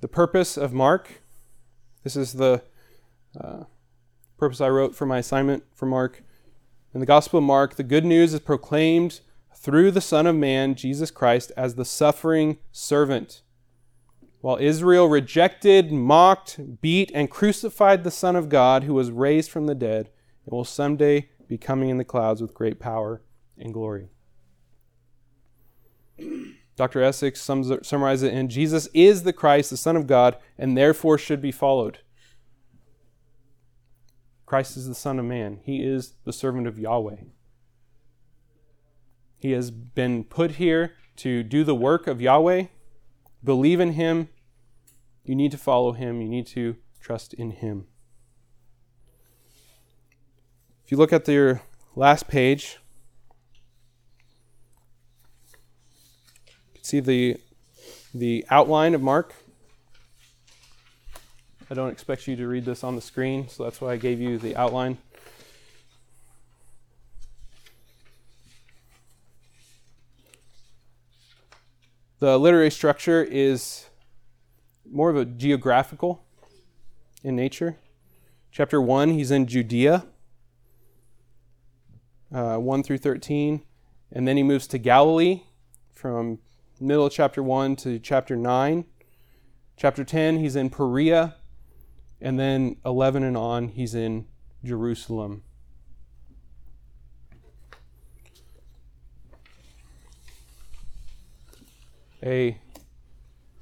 [0.00, 1.22] The purpose of Mark,
[2.08, 2.62] this is the
[3.38, 3.64] uh,
[4.38, 6.22] purpose I wrote for my assignment for Mark.
[6.94, 9.20] In the Gospel of Mark, the good news is proclaimed
[9.54, 13.42] through the Son of Man, Jesus Christ, as the suffering servant.
[14.40, 19.66] While Israel rejected, mocked, beat, and crucified the Son of God who was raised from
[19.66, 20.08] the dead
[20.46, 23.20] and will someday be coming in the clouds with great power
[23.58, 24.08] and glory.
[26.78, 27.02] Dr.
[27.02, 31.18] Essex sums, summarizes it in Jesus is the Christ, the Son of God, and therefore
[31.18, 31.98] should be followed.
[34.46, 35.60] Christ is the Son of Man.
[35.64, 37.24] He is the servant of Yahweh.
[39.38, 42.66] He has been put here to do the work of Yahweh.
[43.44, 44.28] Believe in Him.
[45.24, 46.22] You need to follow Him.
[46.22, 47.88] You need to trust in Him.
[50.84, 51.60] If you look at your
[51.94, 52.78] last page,
[56.68, 57.36] you can see the,
[58.14, 59.34] the outline of Mark.
[61.70, 64.20] I don't expect you to read this on the screen, so that's why I gave
[64.20, 64.96] you the outline.
[72.20, 73.84] The literary structure is
[74.90, 76.24] more of a geographical
[77.22, 77.76] in nature.
[78.50, 80.06] Chapter 1, he's in Judea,
[82.34, 83.62] uh, 1 through 13.
[84.10, 85.42] And then he moves to Galilee
[85.92, 86.38] from
[86.80, 88.84] middle of chapter 1 to chapter 9.
[89.76, 91.36] Chapter 10, he's in Perea.
[92.20, 94.26] And then 11 and on, he's in
[94.64, 95.42] Jerusalem.
[102.22, 102.58] A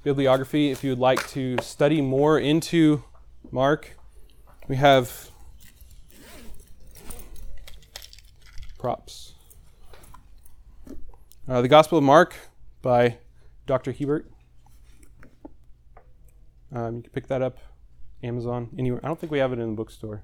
[0.03, 3.03] bibliography, if you would like to study more into
[3.51, 3.95] Mark,
[4.67, 5.29] we have
[8.79, 9.33] props.
[11.47, 12.35] Uh, the Gospel of Mark
[12.81, 13.17] by
[13.65, 13.91] Dr.
[13.91, 14.31] Hiebert.
[16.71, 17.57] Um, you can pick that up
[18.23, 18.99] Amazon anywhere.
[19.03, 20.23] I don't think we have it in the bookstore,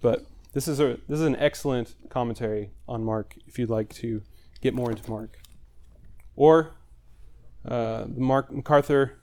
[0.00, 4.22] but this is a this is an excellent commentary on Mark if you'd like to
[4.60, 5.38] get more into Mark.
[6.34, 6.74] Or
[7.64, 9.18] uh, the Mark MacArthur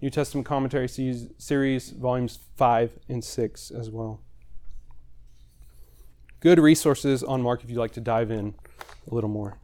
[0.00, 4.20] New Testament Commentary Series, volumes 5 and 6 as well.
[6.40, 8.54] Good resources on Mark if you'd like to dive in
[9.10, 9.58] a little more.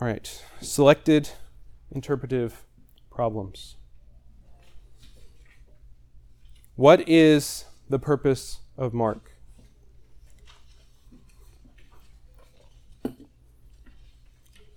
[0.00, 1.28] All right, selected
[1.90, 2.64] interpretive
[3.10, 3.76] problems.
[6.74, 9.32] What is the purpose of Mark?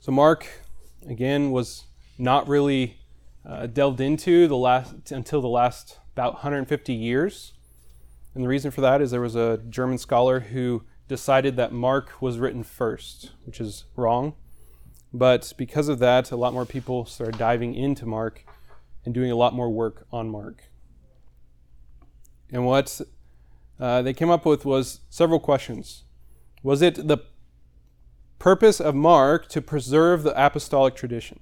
[0.02, 0.46] So, Mark,
[1.08, 1.86] again, was
[2.18, 2.98] not really
[3.46, 7.54] uh, delved into the last, until the last about 150 years.
[8.36, 12.22] And the reason for that is there was a German scholar who decided that Mark
[12.22, 14.36] was written first, which is wrong.
[15.14, 18.46] But because of that, a lot more people started diving into Mark
[19.06, 20.64] and doing a lot more work on Mark.
[22.52, 23.00] And what
[23.80, 26.04] uh, they came up with was several questions.
[26.64, 27.20] Was it the
[28.40, 31.40] purpose of Mark to preserve the apostolic tradition,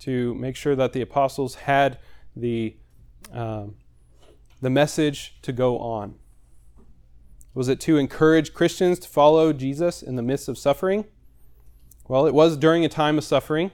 [0.00, 1.98] to make sure that the apostles had
[2.36, 2.76] the,
[3.32, 3.76] um,
[4.60, 6.16] the message to go on?
[7.54, 11.06] Was it to encourage Christians to follow Jesus in the midst of suffering?
[12.08, 13.70] Well, it was during a time of suffering,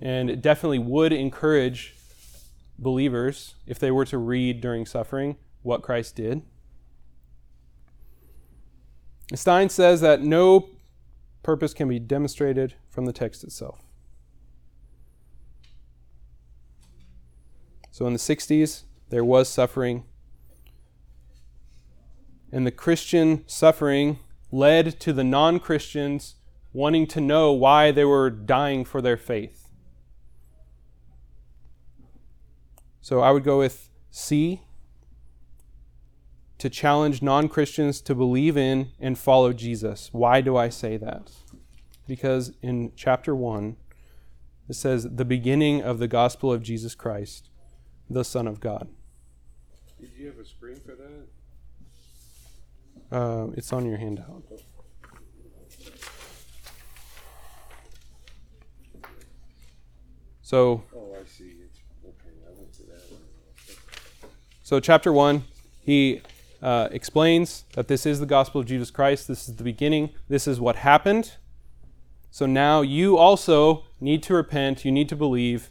[0.00, 1.96] and it definitely would encourage
[2.78, 6.42] believers, if they were to read during suffering, what Christ did.
[9.34, 10.70] Stein says that no
[11.42, 13.82] purpose can be demonstrated from the text itself.
[17.90, 20.04] So in the 60s, there was suffering.
[22.52, 24.20] And the Christian suffering
[24.52, 26.36] led to the non Christians
[26.78, 29.68] wanting to know why they were dying for their faith.
[33.00, 34.62] So I would go with C
[36.58, 40.10] to challenge non Christians to believe in and follow Jesus.
[40.12, 41.32] Why do I say that?
[42.06, 43.76] Because in chapter 1,
[44.68, 47.50] it says, the beginning of the gospel of Jesus Christ,
[48.08, 48.86] the Son of God.
[50.00, 51.26] Did you have a screen for that?
[53.10, 54.44] Uh, it's on your handout.
[60.48, 61.56] So, Oh, I see.
[61.62, 62.34] It's okay.
[62.46, 63.20] I went to that one.
[64.62, 65.44] so chapter one,
[65.82, 66.22] he
[66.62, 69.28] uh, explains that this is the gospel of Jesus Christ.
[69.28, 70.08] This is the beginning.
[70.26, 71.32] This is what happened.
[72.30, 74.86] So now you also need to repent.
[74.86, 75.68] You need to believe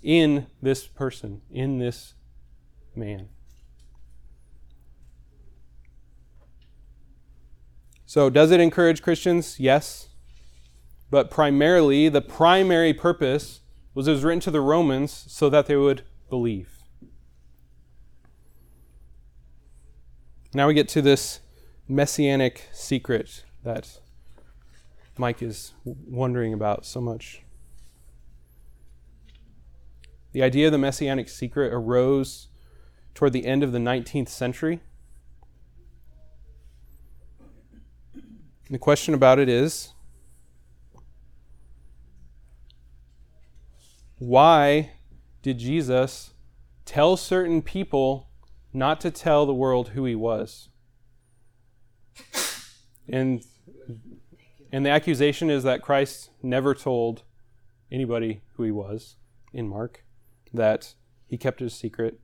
[0.00, 2.14] in this person, in this
[2.94, 3.30] man.
[8.06, 9.58] So, does it encourage Christians?
[9.58, 10.10] Yes.
[11.10, 13.62] But primarily, the primary purpose
[13.94, 16.78] was it was written to the Romans so that they would believe.
[20.52, 21.40] Now we get to this
[21.88, 24.00] messianic secret that
[25.16, 27.42] Mike is wondering about so much.
[30.32, 32.48] The idea of the messianic secret arose
[33.14, 34.80] toward the end of the 19th century.
[38.68, 39.92] The question about it is
[44.18, 44.92] why
[45.42, 46.32] did Jesus
[46.84, 48.28] tell certain people
[48.72, 50.68] not to tell the world who he was?
[53.08, 53.44] And
[54.72, 57.22] and the accusation is that Christ never told
[57.92, 59.14] anybody who he was
[59.52, 60.04] in Mark,
[60.52, 60.94] that
[61.28, 62.18] he kept it a secret,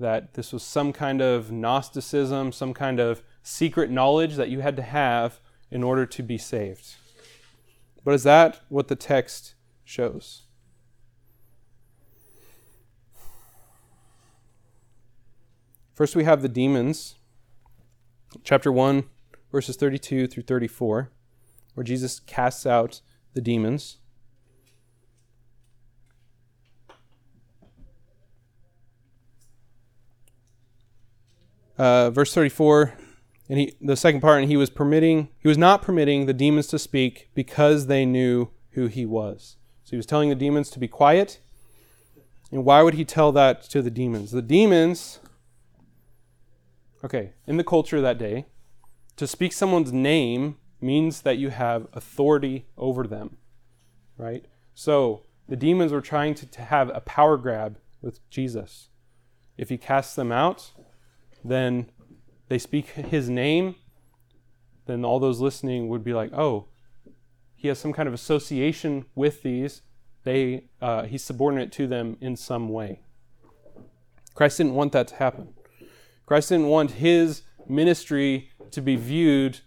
[0.00, 4.74] that this was some kind of Gnosticism, some kind of secret knowledge that you had
[4.76, 5.40] to have
[5.70, 6.96] in order to be saved.
[8.04, 9.54] But is that what the text
[9.84, 10.46] shows?
[16.00, 17.16] First, we have the demons,
[18.42, 19.04] chapter 1,
[19.52, 21.10] verses 32 through 34,
[21.74, 23.02] where Jesus casts out
[23.34, 23.98] the demons.
[31.76, 32.94] Uh, verse 34
[33.50, 36.66] and he the second part and he was permitting he was not permitting the demons
[36.68, 39.58] to speak because they knew who he was.
[39.84, 41.40] So he was telling the demons to be quiet.
[42.50, 44.30] And why would he tell that to the demons?
[44.30, 45.20] The demons
[47.04, 48.46] okay in the culture that day
[49.16, 53.36] to speak someone's name means that you have authority over them
[54.16, 58.88] right so the demons were trying to, to have a power grab with jesus
[59.56, 60.72] if he casts them out
[61.44, 61.90] then
[62.50, 63.76] they speak his name,
[64.86, 66.66] then all those listening would be like, oh,
[67.54, 69.82] he has some kind of association with these.
[70.24, 73.02] They, uh, he's subordinate to them in some way.
[74.34, 75.54] Christ didn't want that to happen.
[76.30, 79.58] Christ didn't want his ministry to be viewed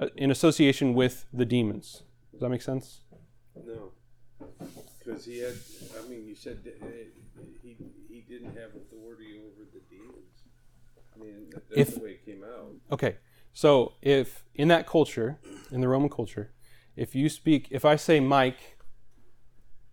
[0.00, 2.04] uh, in association with the demons.
[2.30, 3.00] Does that make sense?
[3.66, 3.90] No,
[5.00, 5.54] because he had.
[5.98, 6.86] I mean, you said that, uh,
[7.60, 7.76] he
[8.08, 10.44] he didn't have authority over the demons.
[11.12, 12.76] I mean, that's If- the way it came out.
[12.92, 13.16] Okay.
[13.52, 15.40] So if in that culture,
[15.72, 16.52] in the Roman culture,
[16.94, 18.78] if you speak, if I say Mike,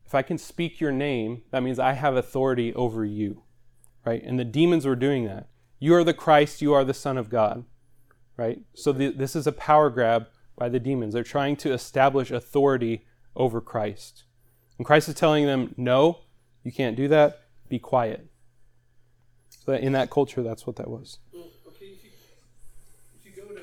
[0.05, 3.41] if I can speak your name, that means I have authority over you,
[4.09, 4.23] right?
[4.23, 5.47] And the demons were doing that.
[5.77, 7.63] You are the Christ, you are the Son of God,
[8.37, 8.59] right?
[8.73, 11.13] So the, this is a power grab by the demons.
[11.13, 13.05] They're trying to establish authority
[13.35, 14.23] over Christ.
[14.77, 16.21] And Christ is telling them, no,
[16.63, 18.25] you can't do that, be quiet.
[19.49, 21.19] So in that culture, that's what that was.
[21.31, 22.09] Well, okay, if you,
[23.23, 23.61] you go to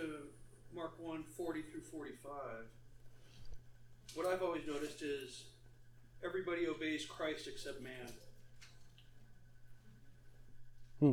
[0.72, 2.30] Mark 1 40 through 45,
[4.14, 5.42] what I've always noticed is
[6.24, 8.12] everybody obeys Christ except man.
[11.00, 11.12] Hmm.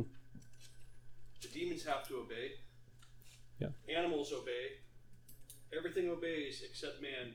[1.42, 2.52] The demons have to obey,
[3.60, 3.68] Yeah.
[3.94, 4.78] animals obey,
[5.76, 7.34] everything obeys except man.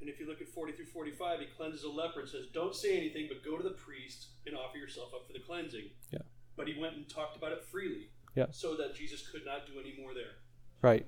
[0.00, 2.74] And if you look at 40 through 45, he cleanses a leper and says, Don't
[2.74, 5.90] say anything, but go to the priest and offer yourself up for the cleansing.
[6.10, 6.18] Yeah.
[6.56, 8.08] But he went and talked about it freely.
[8.34, 8.46] Yeah.
[8.50, 10.32] So that Jesus could not do any more there.
[10.80, 11.06] Right.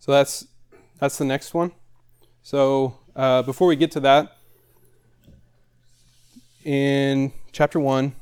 [0.00, 0.46] So that's
[0.98, 1.72] that's the next one.
[2.42, 4.36] So uh, before we get to that,
[6.64, 8.14] in chapter one,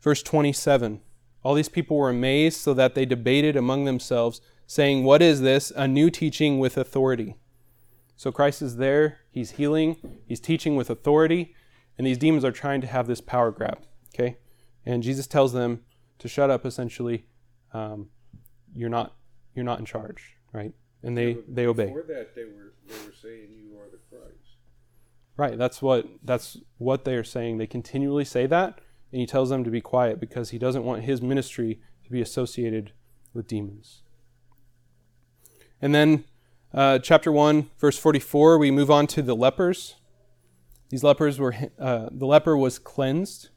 [0.00, 1.00] verse twenty-seven,
[1.42, 5.70] all these people were amazed, so that they debated among themselves, saying, "What is this?
[5.76, 7.36] A new teaching with authority."
[8.16, 9.20] So Christ is there.
[9.30, 10.20] He's healing.
[10.26, 11.54] He's teaching with authority,
[11.96, 13.78] and these demons are trying to have this power grab.
[14.14, 14.38] Okay,
[14.84, 15.84] and Jesus tells them
[16.18, 16.64] to shut up.
[16.66, 17.26] Essentially.
[17.74, 18.08] Um,
[18.74, 19.14] you're not
[19.54, 20.72] you're not in charge, right?
[21.02, 21.86] And they But they obey.
[21.86, 24.56] Before that, they were they were saying you are the Christ.
[25.36, 25.58] Right.
[25.58, 27.58] That's what that's what they are saying.
[27.58, 28.80] They continually say that,
[29.12, 32.20] and he tells them to be quiet because he doesn't want his ministry to be
[32.20, 32.92] associated
[33.32, 34.02] with demons.
[35.80, 36.24] And then
[36.74, 39.96] uh, chapter one, verse forty-four, we move on to the lepers.
[40.90, 43.50] These lepers were uh, the leper was cleansed,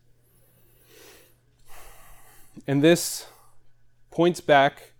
[2.67, 3.27] and this
[4.11, 4.93] points back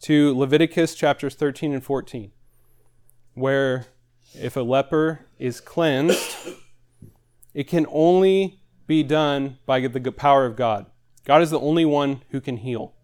[0.00, 2.32] to Leviticus chapters 13 and 14,
[3.34, 3.86] where
[4.34, 6.36] if a leper is cleansed,
[7.54, 10.86] it can only be done by the power of God.
[11.24, 12.94] God is the only one who can heal.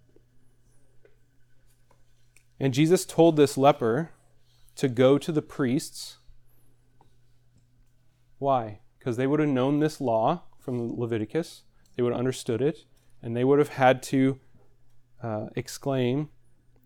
[2.60, 4.10] And Jesus told this leper
[4.76, 6.18] to go to the priests.
[8.38, 8.80] Why?
[8.98, 11.64] Because they would have known this law from Leviticus,
[11.96, 12.84] they would have understood it,
[13.20, 14.38] and they would have had to
[15.22, 16.28] uh, exclaim,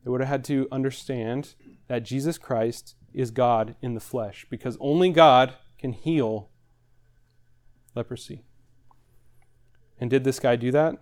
[0.03, 1.55] they would have had to understand
[1.89, 6.49] that Jesus Christ is God in the flesh, because only God can heal
[7.95, 8.45] leprosy.
[10.01, 10.97] And did this guy do that?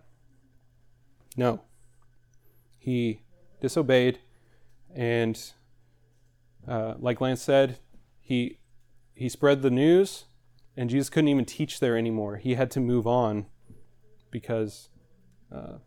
[1.37, 1.63] No.
[2.79, 3.23] He
[3.61, 4.19] disobeyed,
[4.95, 5.41] and
[6.69, 7.79] uh, like Lance said,
[8.21, 8.59] he
[9.15, 10.25] he spread the news,
[10.77, 12.37] and Jesus couldn't even teach there anymore.
[12.37, 13.47] He had to move on
[14.31, 14.91] because
[15.51, 15.79] uh,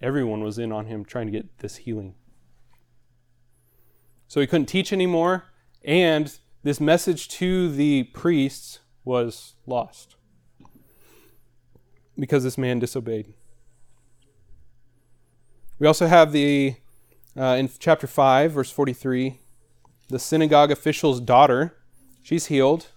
[0.00, 2.14] everyone was in on him trying to get this healing.
[4.26, 5.44] So he couldn't teach anymore,
[5.84, 10.16] and this message to the priests was lost
[12.18, 13.32] because this man disobeyed.
[15.78, 16.76] We also have the,
[17.36, 19.40] uh, in chapter 5, verse 43,
[20.08, 21.74] the synagogue official's daughter.
[22.22, 22.88] She's healed.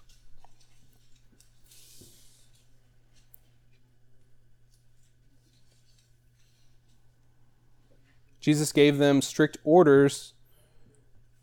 [8.44, 10.34] Jesus gave them strict orders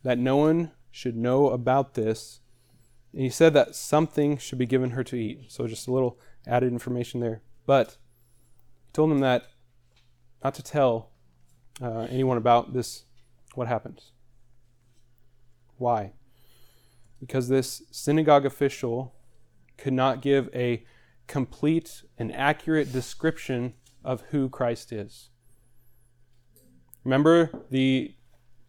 [0.02, 2.40] that no one should know about this.
[3.14, 5.50] And he said that something should be given her to eat.
[5.50, 7.40] So just a little added information there.
[7.70, 7.98] But
[8.86, 9.44] he told them that
[10.42, 11.10] not to tell
[11.80, 13.04] uh, anyone about this,
[13.54, 14.02] what happened.
[15.76, 16.14] Why?
[17.20, 19.14] Because this synagogue official
[19.78, 20.84] could not give a
[21.28, 25.28] complete and accurate description of who Christ is.
[27.04, 28.16] Remember, the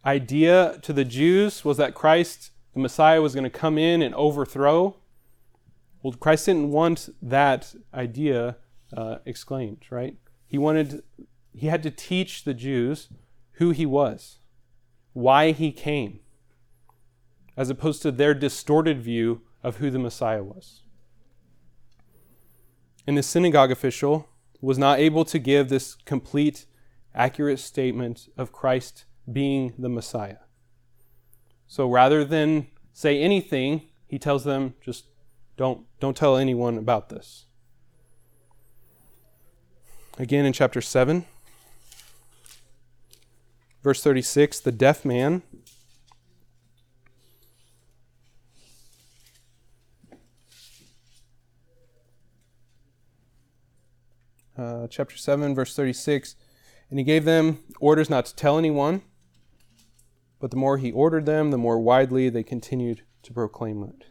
[0.06, 4.14] idea to the Jews was that Christ, the Messiah, was going to come in and
[4.14, 4.94] overthrow.
[6.04, 8.58] Well, Christ didn't want that idea
[8.96, 10.16] uh, exclaimed, right?
[10.46, 11.02] He wanted,
[11.52, 13.08] he had to teach the Jews
[13.52, 14.38] who he was,
[15.12, 16.20] why he came,
[17.56, 20.82] as opposed to their distorted view of who the Messiah was.
[23.06, 24.28] And the synagogue official
[24.60, 26.66] was not able to give this complete,
[27.14, 30.38] accurate statement of Christ being the Messiah.
[31.66, 35.06] So rather than say anything, he tells them just
[35.56, 37.46] don't don't tell anyone about this.
[40.18, 41.24] Again in chapter 7
[43.82, 45.42] verse 36, the deaf man
[54.56, 56.36] Uh, chapter 7, verse 36.
[56.90, 59.02] And he gave them orders not to tell anyone,
[60.38, 64.06] but the more he ordered them, the more widely they continued to proclaim it.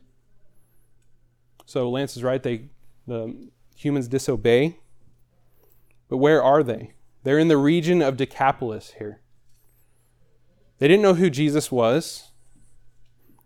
[1.66, 2.42] So Lance is right.
[2.42, 2.70] They,
[3.08, 4.78] the humans disobey.
[6.12, 6.92] But where are they?
[7.24, 9.22] They're in the region of Decapolis here.
[10.78, 12.32] They didn't know who Jesus was.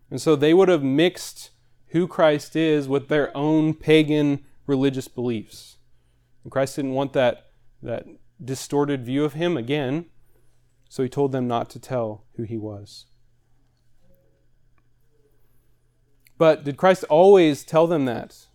[0.10, 1.52] And so they would have mixed
[1.90, 5.78] who Christ is with their own pagan religious beliefs.
[6.44, 7.52] And Christ didn't want that,
[7.84, 8.08] that
[8.44, 10.06] distorted view of him again,
[10.90, 13.06] so he told them not to tell who he was.
[16.40, 18.48] But did Christ always tell them that?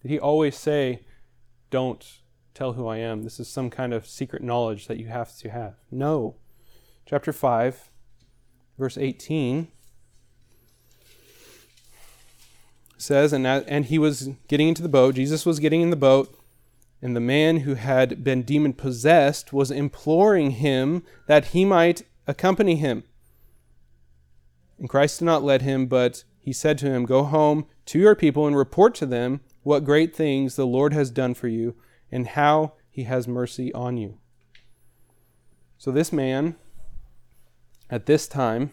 [0.00, 1.04] Did he always say,
[1.68, 2.20] Don't
[2.54, 3.24] tell who I am?
[3.24, 5.74] This is some kind of secret knowledge that you have to have?
[5.90, 6.36] No.
[7.04, 7.90] Chapter 5,
[8.78, 9.68] verse 18
[12.96, 16.38] says, and, and he was getting into the boat, Jesus was getting in the boat,
[17.02, 22.76] and the man who had been demon possessed was imploring him that he might accompany
[22.76, 23.04] him.
[24.78, 28.14] And Christ did not let him, but he said to him, Go home to your
[28.14, 31.74] people and report to them what great things the Lord has done for you
[32.14, 34.18] and how he has mercy on you.
[35.76, 36.54] So, this man,
[37.90, 38.72] at this time,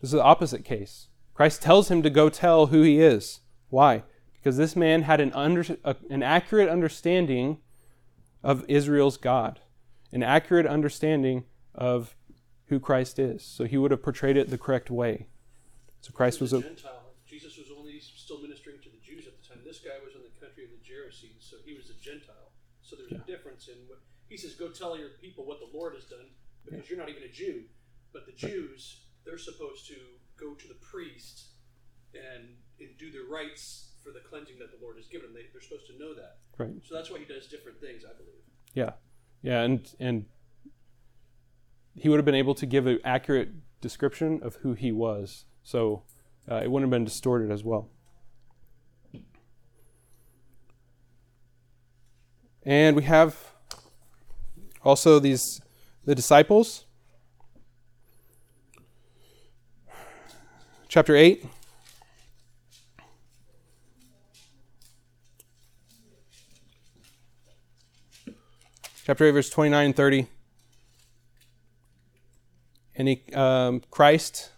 [0.00, 1.08] this is the opposite case.
[1.34, 3.40] Christ tells him to go tell who he is.
[3.68, 4.04] Why?
[4.34, 5.64] Because this man had an, under,
[6.08, 7.58] an accurate understanding
[8.42, 9.60] of Israel's God,
[10.12, 11.44] an accurate understanding
[11.74, 12.16] of
[12.68, 13.44] who Christ is.
[13.44, 15.26] So he would have portrayed it the correct way.
[16.00, 17.12] So Christ was a a Gentile.
[17.26, 19.62] Jesus was only still ministering to the Jews at the time.
[19.64, 22.40] This guy was in the country of the Gerasenes, so he was a Gentile.
[23.10, 23.98] There's a difference in what
[24.28, 24.54] he says.
[24.54, 26.26] Go tell your people what the Lord has done,
[26.64, 27.64] because you're not even a Jew.
[28.12, 29.96] But the Jews, they're supposed to
[30.38, 31.48] go to the priest
[32.14, 32.48] and,
[32.80, 35.34] and do their rites for the cleansing that the Lord has given them.
[35.34, 36.38] They, they're supposed to know that.
[36.58, 36.70] right.
[36.84, 38.42] So that's why he does different things, I believe.
[38.74, 38.92] Yeah,
[39.42, 40.26] yeah, and and
[41.94, 43.50] he would have been able to give an accurate
[43.80, 46.02] description of who he was, so
[46.50, 47.90] uh, it wouldn't have been distorted as well.
[52.64, 53.36] And we have
[54.84, 55.60] also these
[56.04, 56.84] the disciples.
[60.88, 61.44] Chapter 8.
[69.10, 70.26] chapter 8, verse 29 and 30.
[72.94, 74.50] And he, um, Christ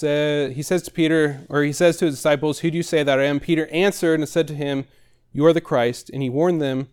[0.00, 3.18] he says to Peter, or he says to his disciples, Who do you say that
[3.18, 3.40] I am?
[3.40, 4.86] Peter answered and said to him,
[5.32, 6.10] You are the Christ.
[6.10, 6.88] And he warned them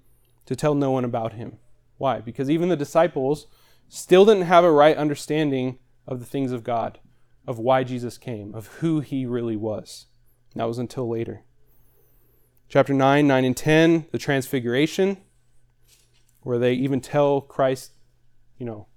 [0.45, 1.57] to tell no one about him.
[1.97, 2.19] Why?
[2.19, 3.47] Because even the disciples
[3.87, 6.99] still didn't have a right understanding of the things of God,
[7.47, 10.07] of why Jesus came, of who he really was.
[10.55, 11.43] That was until later.
[12.69, 15.17] Chapter 9, 9 and 10, the Transfiguration,
[16.41, 17.91] where they even tell Christ,
[18.57, 18.87] you know,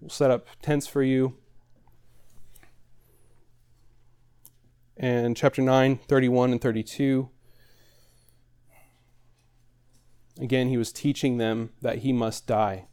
[0.00, 1.36] we'll set up tents for you.
[5.02, 7.30] And chapter 9, 31 and 32.
[10.38, 12.84] Again, he was teaching them that he must die.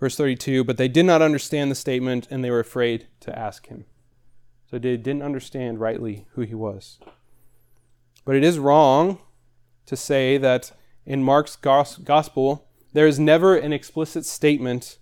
[0.00, 3.66] Verse 32 But they did not understand the statement, and they were afraid to ask
[3.66, 3.84] him.
[4.70, 6.98] So they didn't understand rightly who he was.
[8.24, 9.18] But it is wrong
[9.84, 10.72] to say that
[11.04, 14.96] in Mark's gospel, there is never an explicit statement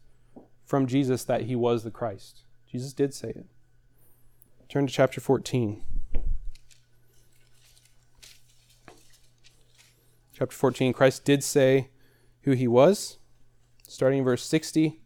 [0.64, 2.42] from Jesus that he was the Christ.
[2.70, 3.46] Jesus did say it.
[4.68, 5.82] Turn to chapter 14.
[10.32, 11.88] Chapter 14, Christ did say
[12.42, 13.16] who he was,
[13.88, 15.00] starting in verse 60.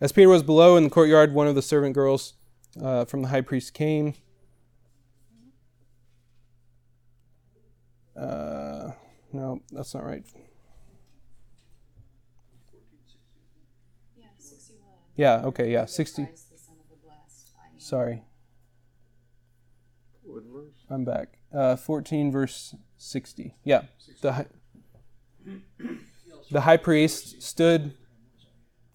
[0.00, 2.34] As Peter was below in the courtyard, one of the servant girls
[2.80, 4.14] uh, from the high priest came.
[8.16, 8.92] Uh,
[9.32, 10.24] no, that's not right.
[14.16, 14.98] Yeah, sixty-one.
[15.18, 16.26] Yeah, okay, yeah, 60.
[16.26, 17.80] Christ, the Son of the Blessed, I am.
[17.80, 18.22] Sorry,
[20.22, 20.76] What verse?
[20.88, 21.38] I'm back.
[21.52, 23.56] Uh, 14, verse 60.
[23.64, 23.82] Yeah,
[24.20, 24.46] the high,
[26.52, 27.94] the high priest stood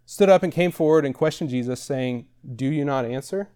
[0.05, 3.49] stood up and came forward and questioned Jesus, saying, Do you not answer?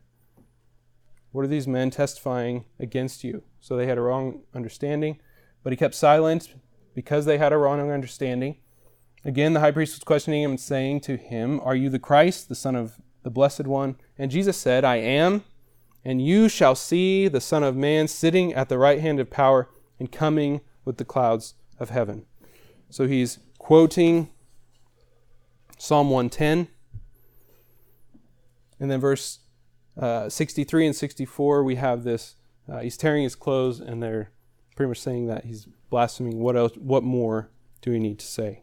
[1.32, 3.44] What are these men testifying against you?
[3.62, 5.22] So they had a wrong understanding,
[5.64, 6.54] but he kept silent
[6.94, 8.58] because they had a wrong understanding.
[9.28, 12.48] Again, the high priest was questioning him and saying to him, Are you the Christ,
[12.48, 13.98] the Son of the Blessed One?
[14.18, 15.44] And Jesus said, I am.
[16.06, 19.68] And you shall see the Son of Man sitting at the right hand of power
[20.00, 22.26] and coming with the clouds of heaven.
[22.90, 24.30] So he's quoting
[25.78, 26.70] Psalm 110.
[28.80, 29.40] And then verse
[30.00, 32.36] uh, 63 and 64, we have this.
[32.72, 34.32] Uh, he's tearing his clothes, and they're
[34.78, 36.40] pretty much saying that he's blaspheming.
[36.40, 36.78] What else?
[36.78, 37.50] What more
[37.82, 38.62] do we need to say?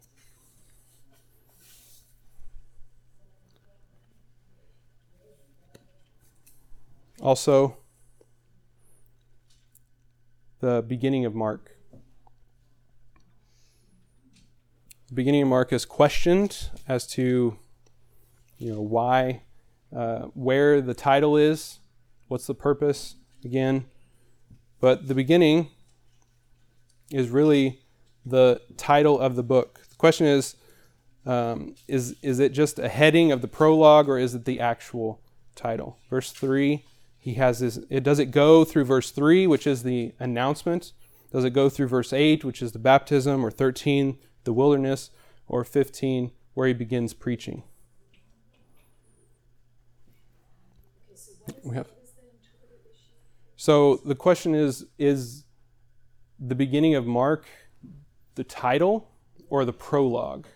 [7.25, 7.79] Also,
[10.61, 11.71] the beginning of Mark.
[15.09, 17.57] The beginning of Mark is questioned as to,
[18.59, 19.41] you know, why,
[19.97, 21.79] uh, where the title is,
[22.29, 23.87] what's the purpose, again.
[24.79, 25.71] But the beginning
[27.11, 27.81] is really
[28.27, 29.81] the title of the book.
[29.89, 30.57] The question is,
[31.25, 35.23] um, is is it just a heading of the prologue or is it the actual
[35.55, 35.99] title?
[36.11, 36.85] Verse three,
[37.25, 37.79] he has this.
[37.89, 40.93] It does it go through verse three, which is the announcement?
[41.33, 45.09] Does it go through verse eight, which is the baptism, or thirteen, the wilderness,
[45.49, 47.63] or fifteen, where he begins preaching.
[51.09, 51.89] Okay, so We have-?
[53.57, 55.45] So the question is is
[56.39, 57.47] the beginning of Mark
[58.35, 59.09] the title
[59.49, 60.47] or the prologue?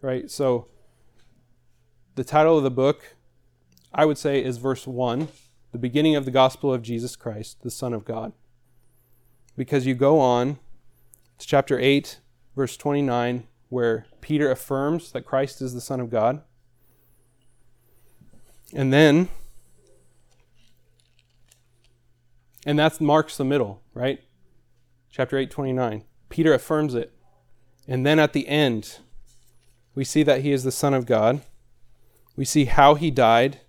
[0.00, 0.30] Right?
[0.30, 0.68] So
[2.14, 3.14] the title of the book
[3.92, 5.28] I would say is verse 1,
[5.72, 8.32] the beginning of the gospel of Jesus Christ, the Son of God.
[9.56, 10.58] Because you go on
[11.38, 12.20] to chapter 8,
[12.54, 16.42] verse 29, where Peter affirms that Christ is the Son of God.
[18.74, 19.28] And then
[22.64, 24.20] And that marks the middle, right?
[25.10, 26.04] Chapter 8, 29.
[26.28, 27.12] Peter affirms it.
[27.88, 28.98] And then at the end,
[29.94, 31.42] we see that he is the Son of God.
[32.36, 33.60] We see how he died.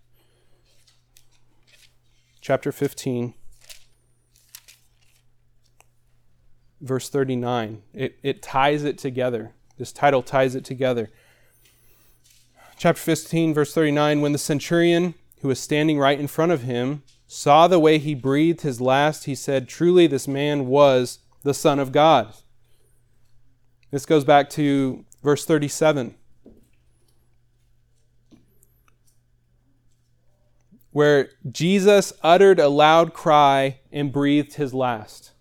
[2.44, 3.36] Chapter 15,
[6.82, 7.84] verse 39.
[7.94, 9.54] It, it ties it together.
[9.78, 11.10] This title ties it together.
[12.78, 17.04] Chapter 15, verse 39 When the centurion who was standing right in front of him
[17.28, 21.80] saw the way he breathed his last, he said, Truly, this man was the Son
[21.80, 22.34] of God.
[23.90, 26.16] This goes back to verse 37,
[30.94, 35.32] where Jesus uttered a loud cry and breathed his last.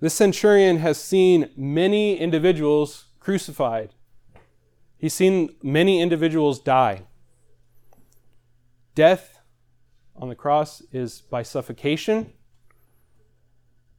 [0.00, 3.94] This centurion has seen many individuals crucified.
[4.98, 7.04] He's seen many individuals die.
[8.96, 9.38] Death
[10.16, 12.32] on the cross is by suffocation.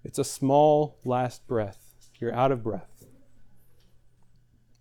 [0.03, 1.95] It's a small last breath.
[2.19, 3.05] You're out of breath.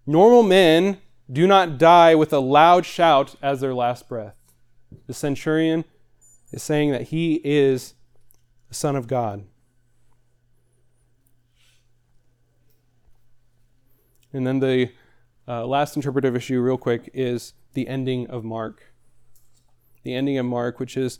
[0.05, 0.99] Normal men
[1.31, 4.35] do not die with a loud shout as their last breath.
[5.07, 5.85] The centurion
[6.53, 7.95] is saying that he is
[8.69, 9.45] the Son of God.
[14.33, 14.91] And then the
[15.47, 18.93] uh, last interpretive issue, real quick, is the ending of Mark
[20.03, 21.19] the ending of Mark, which is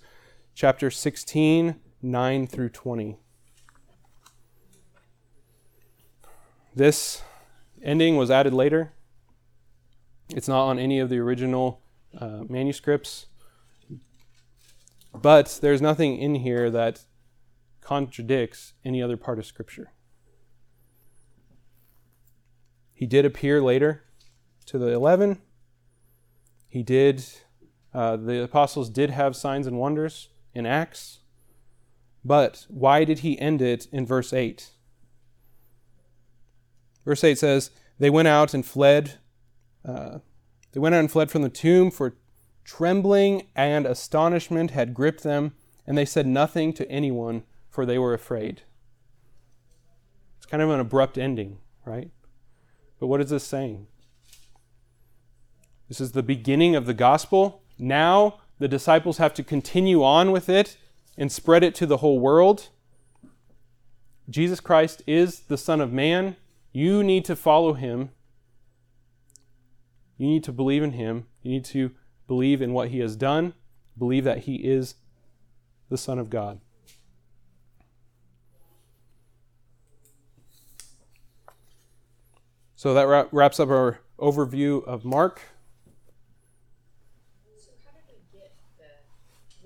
[0.55, 3.17] chapter 16, 9 through 20.
[6.75, 7.23] This
[7.83, 8.93] ending was added later.
[10.31, 11.83] It's not on any of the original
[12.19, 13.27] uh, manuscripts.
[15.15, 17.05] But there's nothing in here that
[17.81, 19.93] contradicts any other part of Scripture.
[22.95, 24.05] He did appear later
[24.67, 25.43] to the eleven.
[26.69, 27.25] He did
[27.93, 31.21] uh, the apostles did have signs and wonders in Acts,
[32.25, 34.71] but why did he end it in verse 8?
[37.05, 39.19] Verse 8 says, They went out and fled.
[39.85, 42.17] They went out and fled from the tomb, for
[42.65, 45.55] trembling and astonishment had gripped them,
[45.87, 48.63] and they said nothing to anyone, for they were afraid.
[50.37, 52.11] It's kind of an abrupt ending, right?
[53.01, 53.87] But what is this saying?
[55.89, 60.49] This is the beginning of the gospel now the disciples have to continue on with
[60.49, 60.77] it
[61.19, 62.69] and spread it to the whole world.
[64.31, 66.37] Jesus Christ is the Son of Man.
[66.73, 68.11] You need to follow him.
[70.23, 71.27] You need to believe in him.
[71.43, 71.91] You need to
[72.29, 73.55] believe in what he has done,
[73.99, 74.95] believe that he is
[75.89, 76.61] the Son of God.
[82.77, 85.41] So that wraps up our overview of Mark.
[87.57, 88.85] So how did we get the,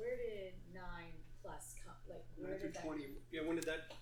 [0.01, 2.83] where did nine plus come, like, where did that?
[2.83, 3.09] twenty.
[3.31, 3.93] Yeah, when did that?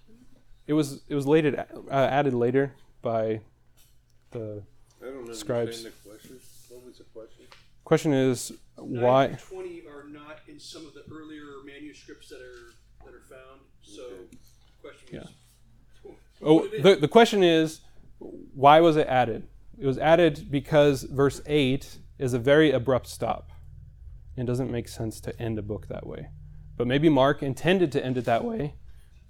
[0.68, 3.40] It was it was lated, uh, added later by
[4.30, 4.62] the
[5.02, 5.82] I don't understand Scribes.
[5.82, 6.40] the question.
[6.70, 7.04] What was the
[7.84, 8.12] question?
[8.12, 12.40] question is Nine why through twenty are not in some of the earlier manuscripts that
[12.40, 13.60] are that are found.
[13.82, 14.38] So, Okay.
[14.82, 15.20] question Yeah.
[15.22, 15.28] is.
[16.42, 17.80] Oh, Would it be- the, the question is,
[18.18, 19.46] why was it added?
[19.78, 23.50] It was added because verse 8 is a very abrupt stop.
[24.36, 26.28] It doesn't make sense to end a book that way.
[26.76, 28.74] But maybe Mark intended to end it that way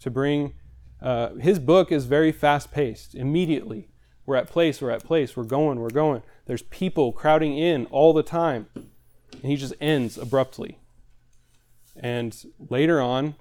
[0.00, 0.54] to bring.
[1.00, 3.14] Uh, his book is very fast paced.
[3.14, 3.90] Immediately,
[4.26, 6.22] we're at place, we're at place, we're going, we're going.
[6.46, 8.68] There's people crowding in all the time.
[9.32, 10.78] And he just ends abruptly.
[11.96, 12.36] And
[12.70, 13.34] later on,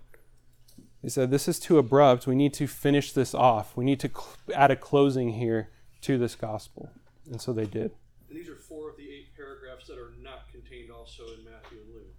[1.02, 2.28] they said, This is too abrupt.
[2.28, 3.76] We need to finish this off.
[3.76, 5.70] We need to cl- add a closing here
[6.02, 6.92] to this gospel.
[7.32, 7.92] And so they did.
[8.30, 11.80] And these are four of the eight paragraphs that are not contained also in Matthew
[11.86, 12.18] and Luke.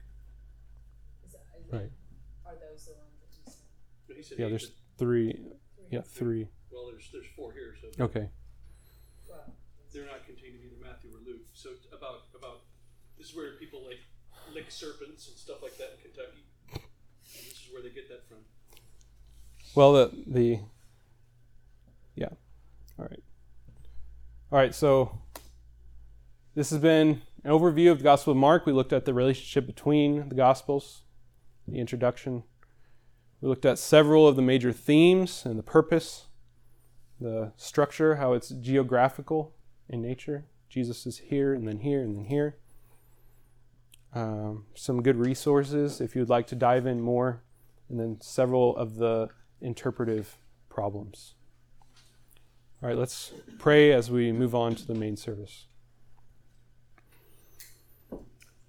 [1.27, 1.91] Is that, is Right.
[2.47, 3.55] Are those the ones that you said?
[4.09, 5.39] But he said Yeah, eight, there's but- three.
[5.91, 6.49] Yeah, three.
[6.73, 8.29] well, there's there's four here, so Okay.
[9.95, 11.47] They're not contained in either Matthew or Luke.
[11.55, 12.63] So about about
[13.17, 14.01] this is where people like
[14.53, 16.43] lick serpents and stuff like that in Kentucky.
[16.73, 18.39] And this is where they get that from.
[19.77, 20.61] Well, the, the.
[22.17, 22.29] Yeah.
[22.99, 23.23] All right.
[24.53, 25.19] All right, so
[26.55, 28.67] this has been an overview of the Gospel of Mark.
[28.67, 31.03] We looked at the relationship between the Gospels,
[31.67, 32.45] the introduction.
[33.41, 36.27] We looked at several of the major themes and the purpose,
[37.21, 39.55] the structure, how it's geographical
[39.89, 40.47] in nature.
[40.69, 42.57] Jesus is here and then here and then here.
[44.15, 47.43] Um, some good resources if you'd like to dive in more,
[47.89, 49.29] and then several of the
[49.61, 51.35] interpretive problems.
[52.83, 55.67] All right, let's pray as we move on to the main service.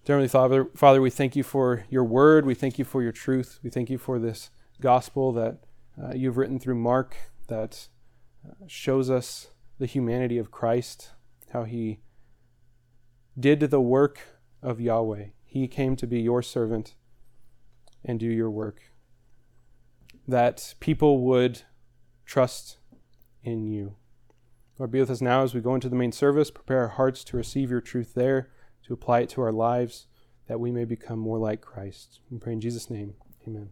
[0.06, 2.46] Dear Father, Father, we thank you for your word.
[2.46, 3.60] We thank you for your truth.
[3.64, 5.58] We thank you for this gospel that
[6.02, 7.88] uh, you've written through Mark that
[8.48, 9.48] uh, shows us
[9.78, 11.12] the humanity of Christ,
[11.52, 12.00] how he
[13.38, 14.20] did the work
[14.62, 15.28] of Yahweh.
[15.44, 16.96] He came to be your servant
[18.04, 18.82] and do your work.
[20.28, 21.62] That people would
[22.26, 22.78] trust
[23.44, 23.96] in you.
[24.78, 26.52] Lord, be with us now as we go into the main service.
[26.52, 28.50] Prepare our hearts to receive your truth there,
[28.86, 30.08] to apply it to our lives,
[30.48, 32.20] that we may become more like Christ.
[32.30, 33.14] We pray in Jesus' name.
[33.48, 33.70] Amen.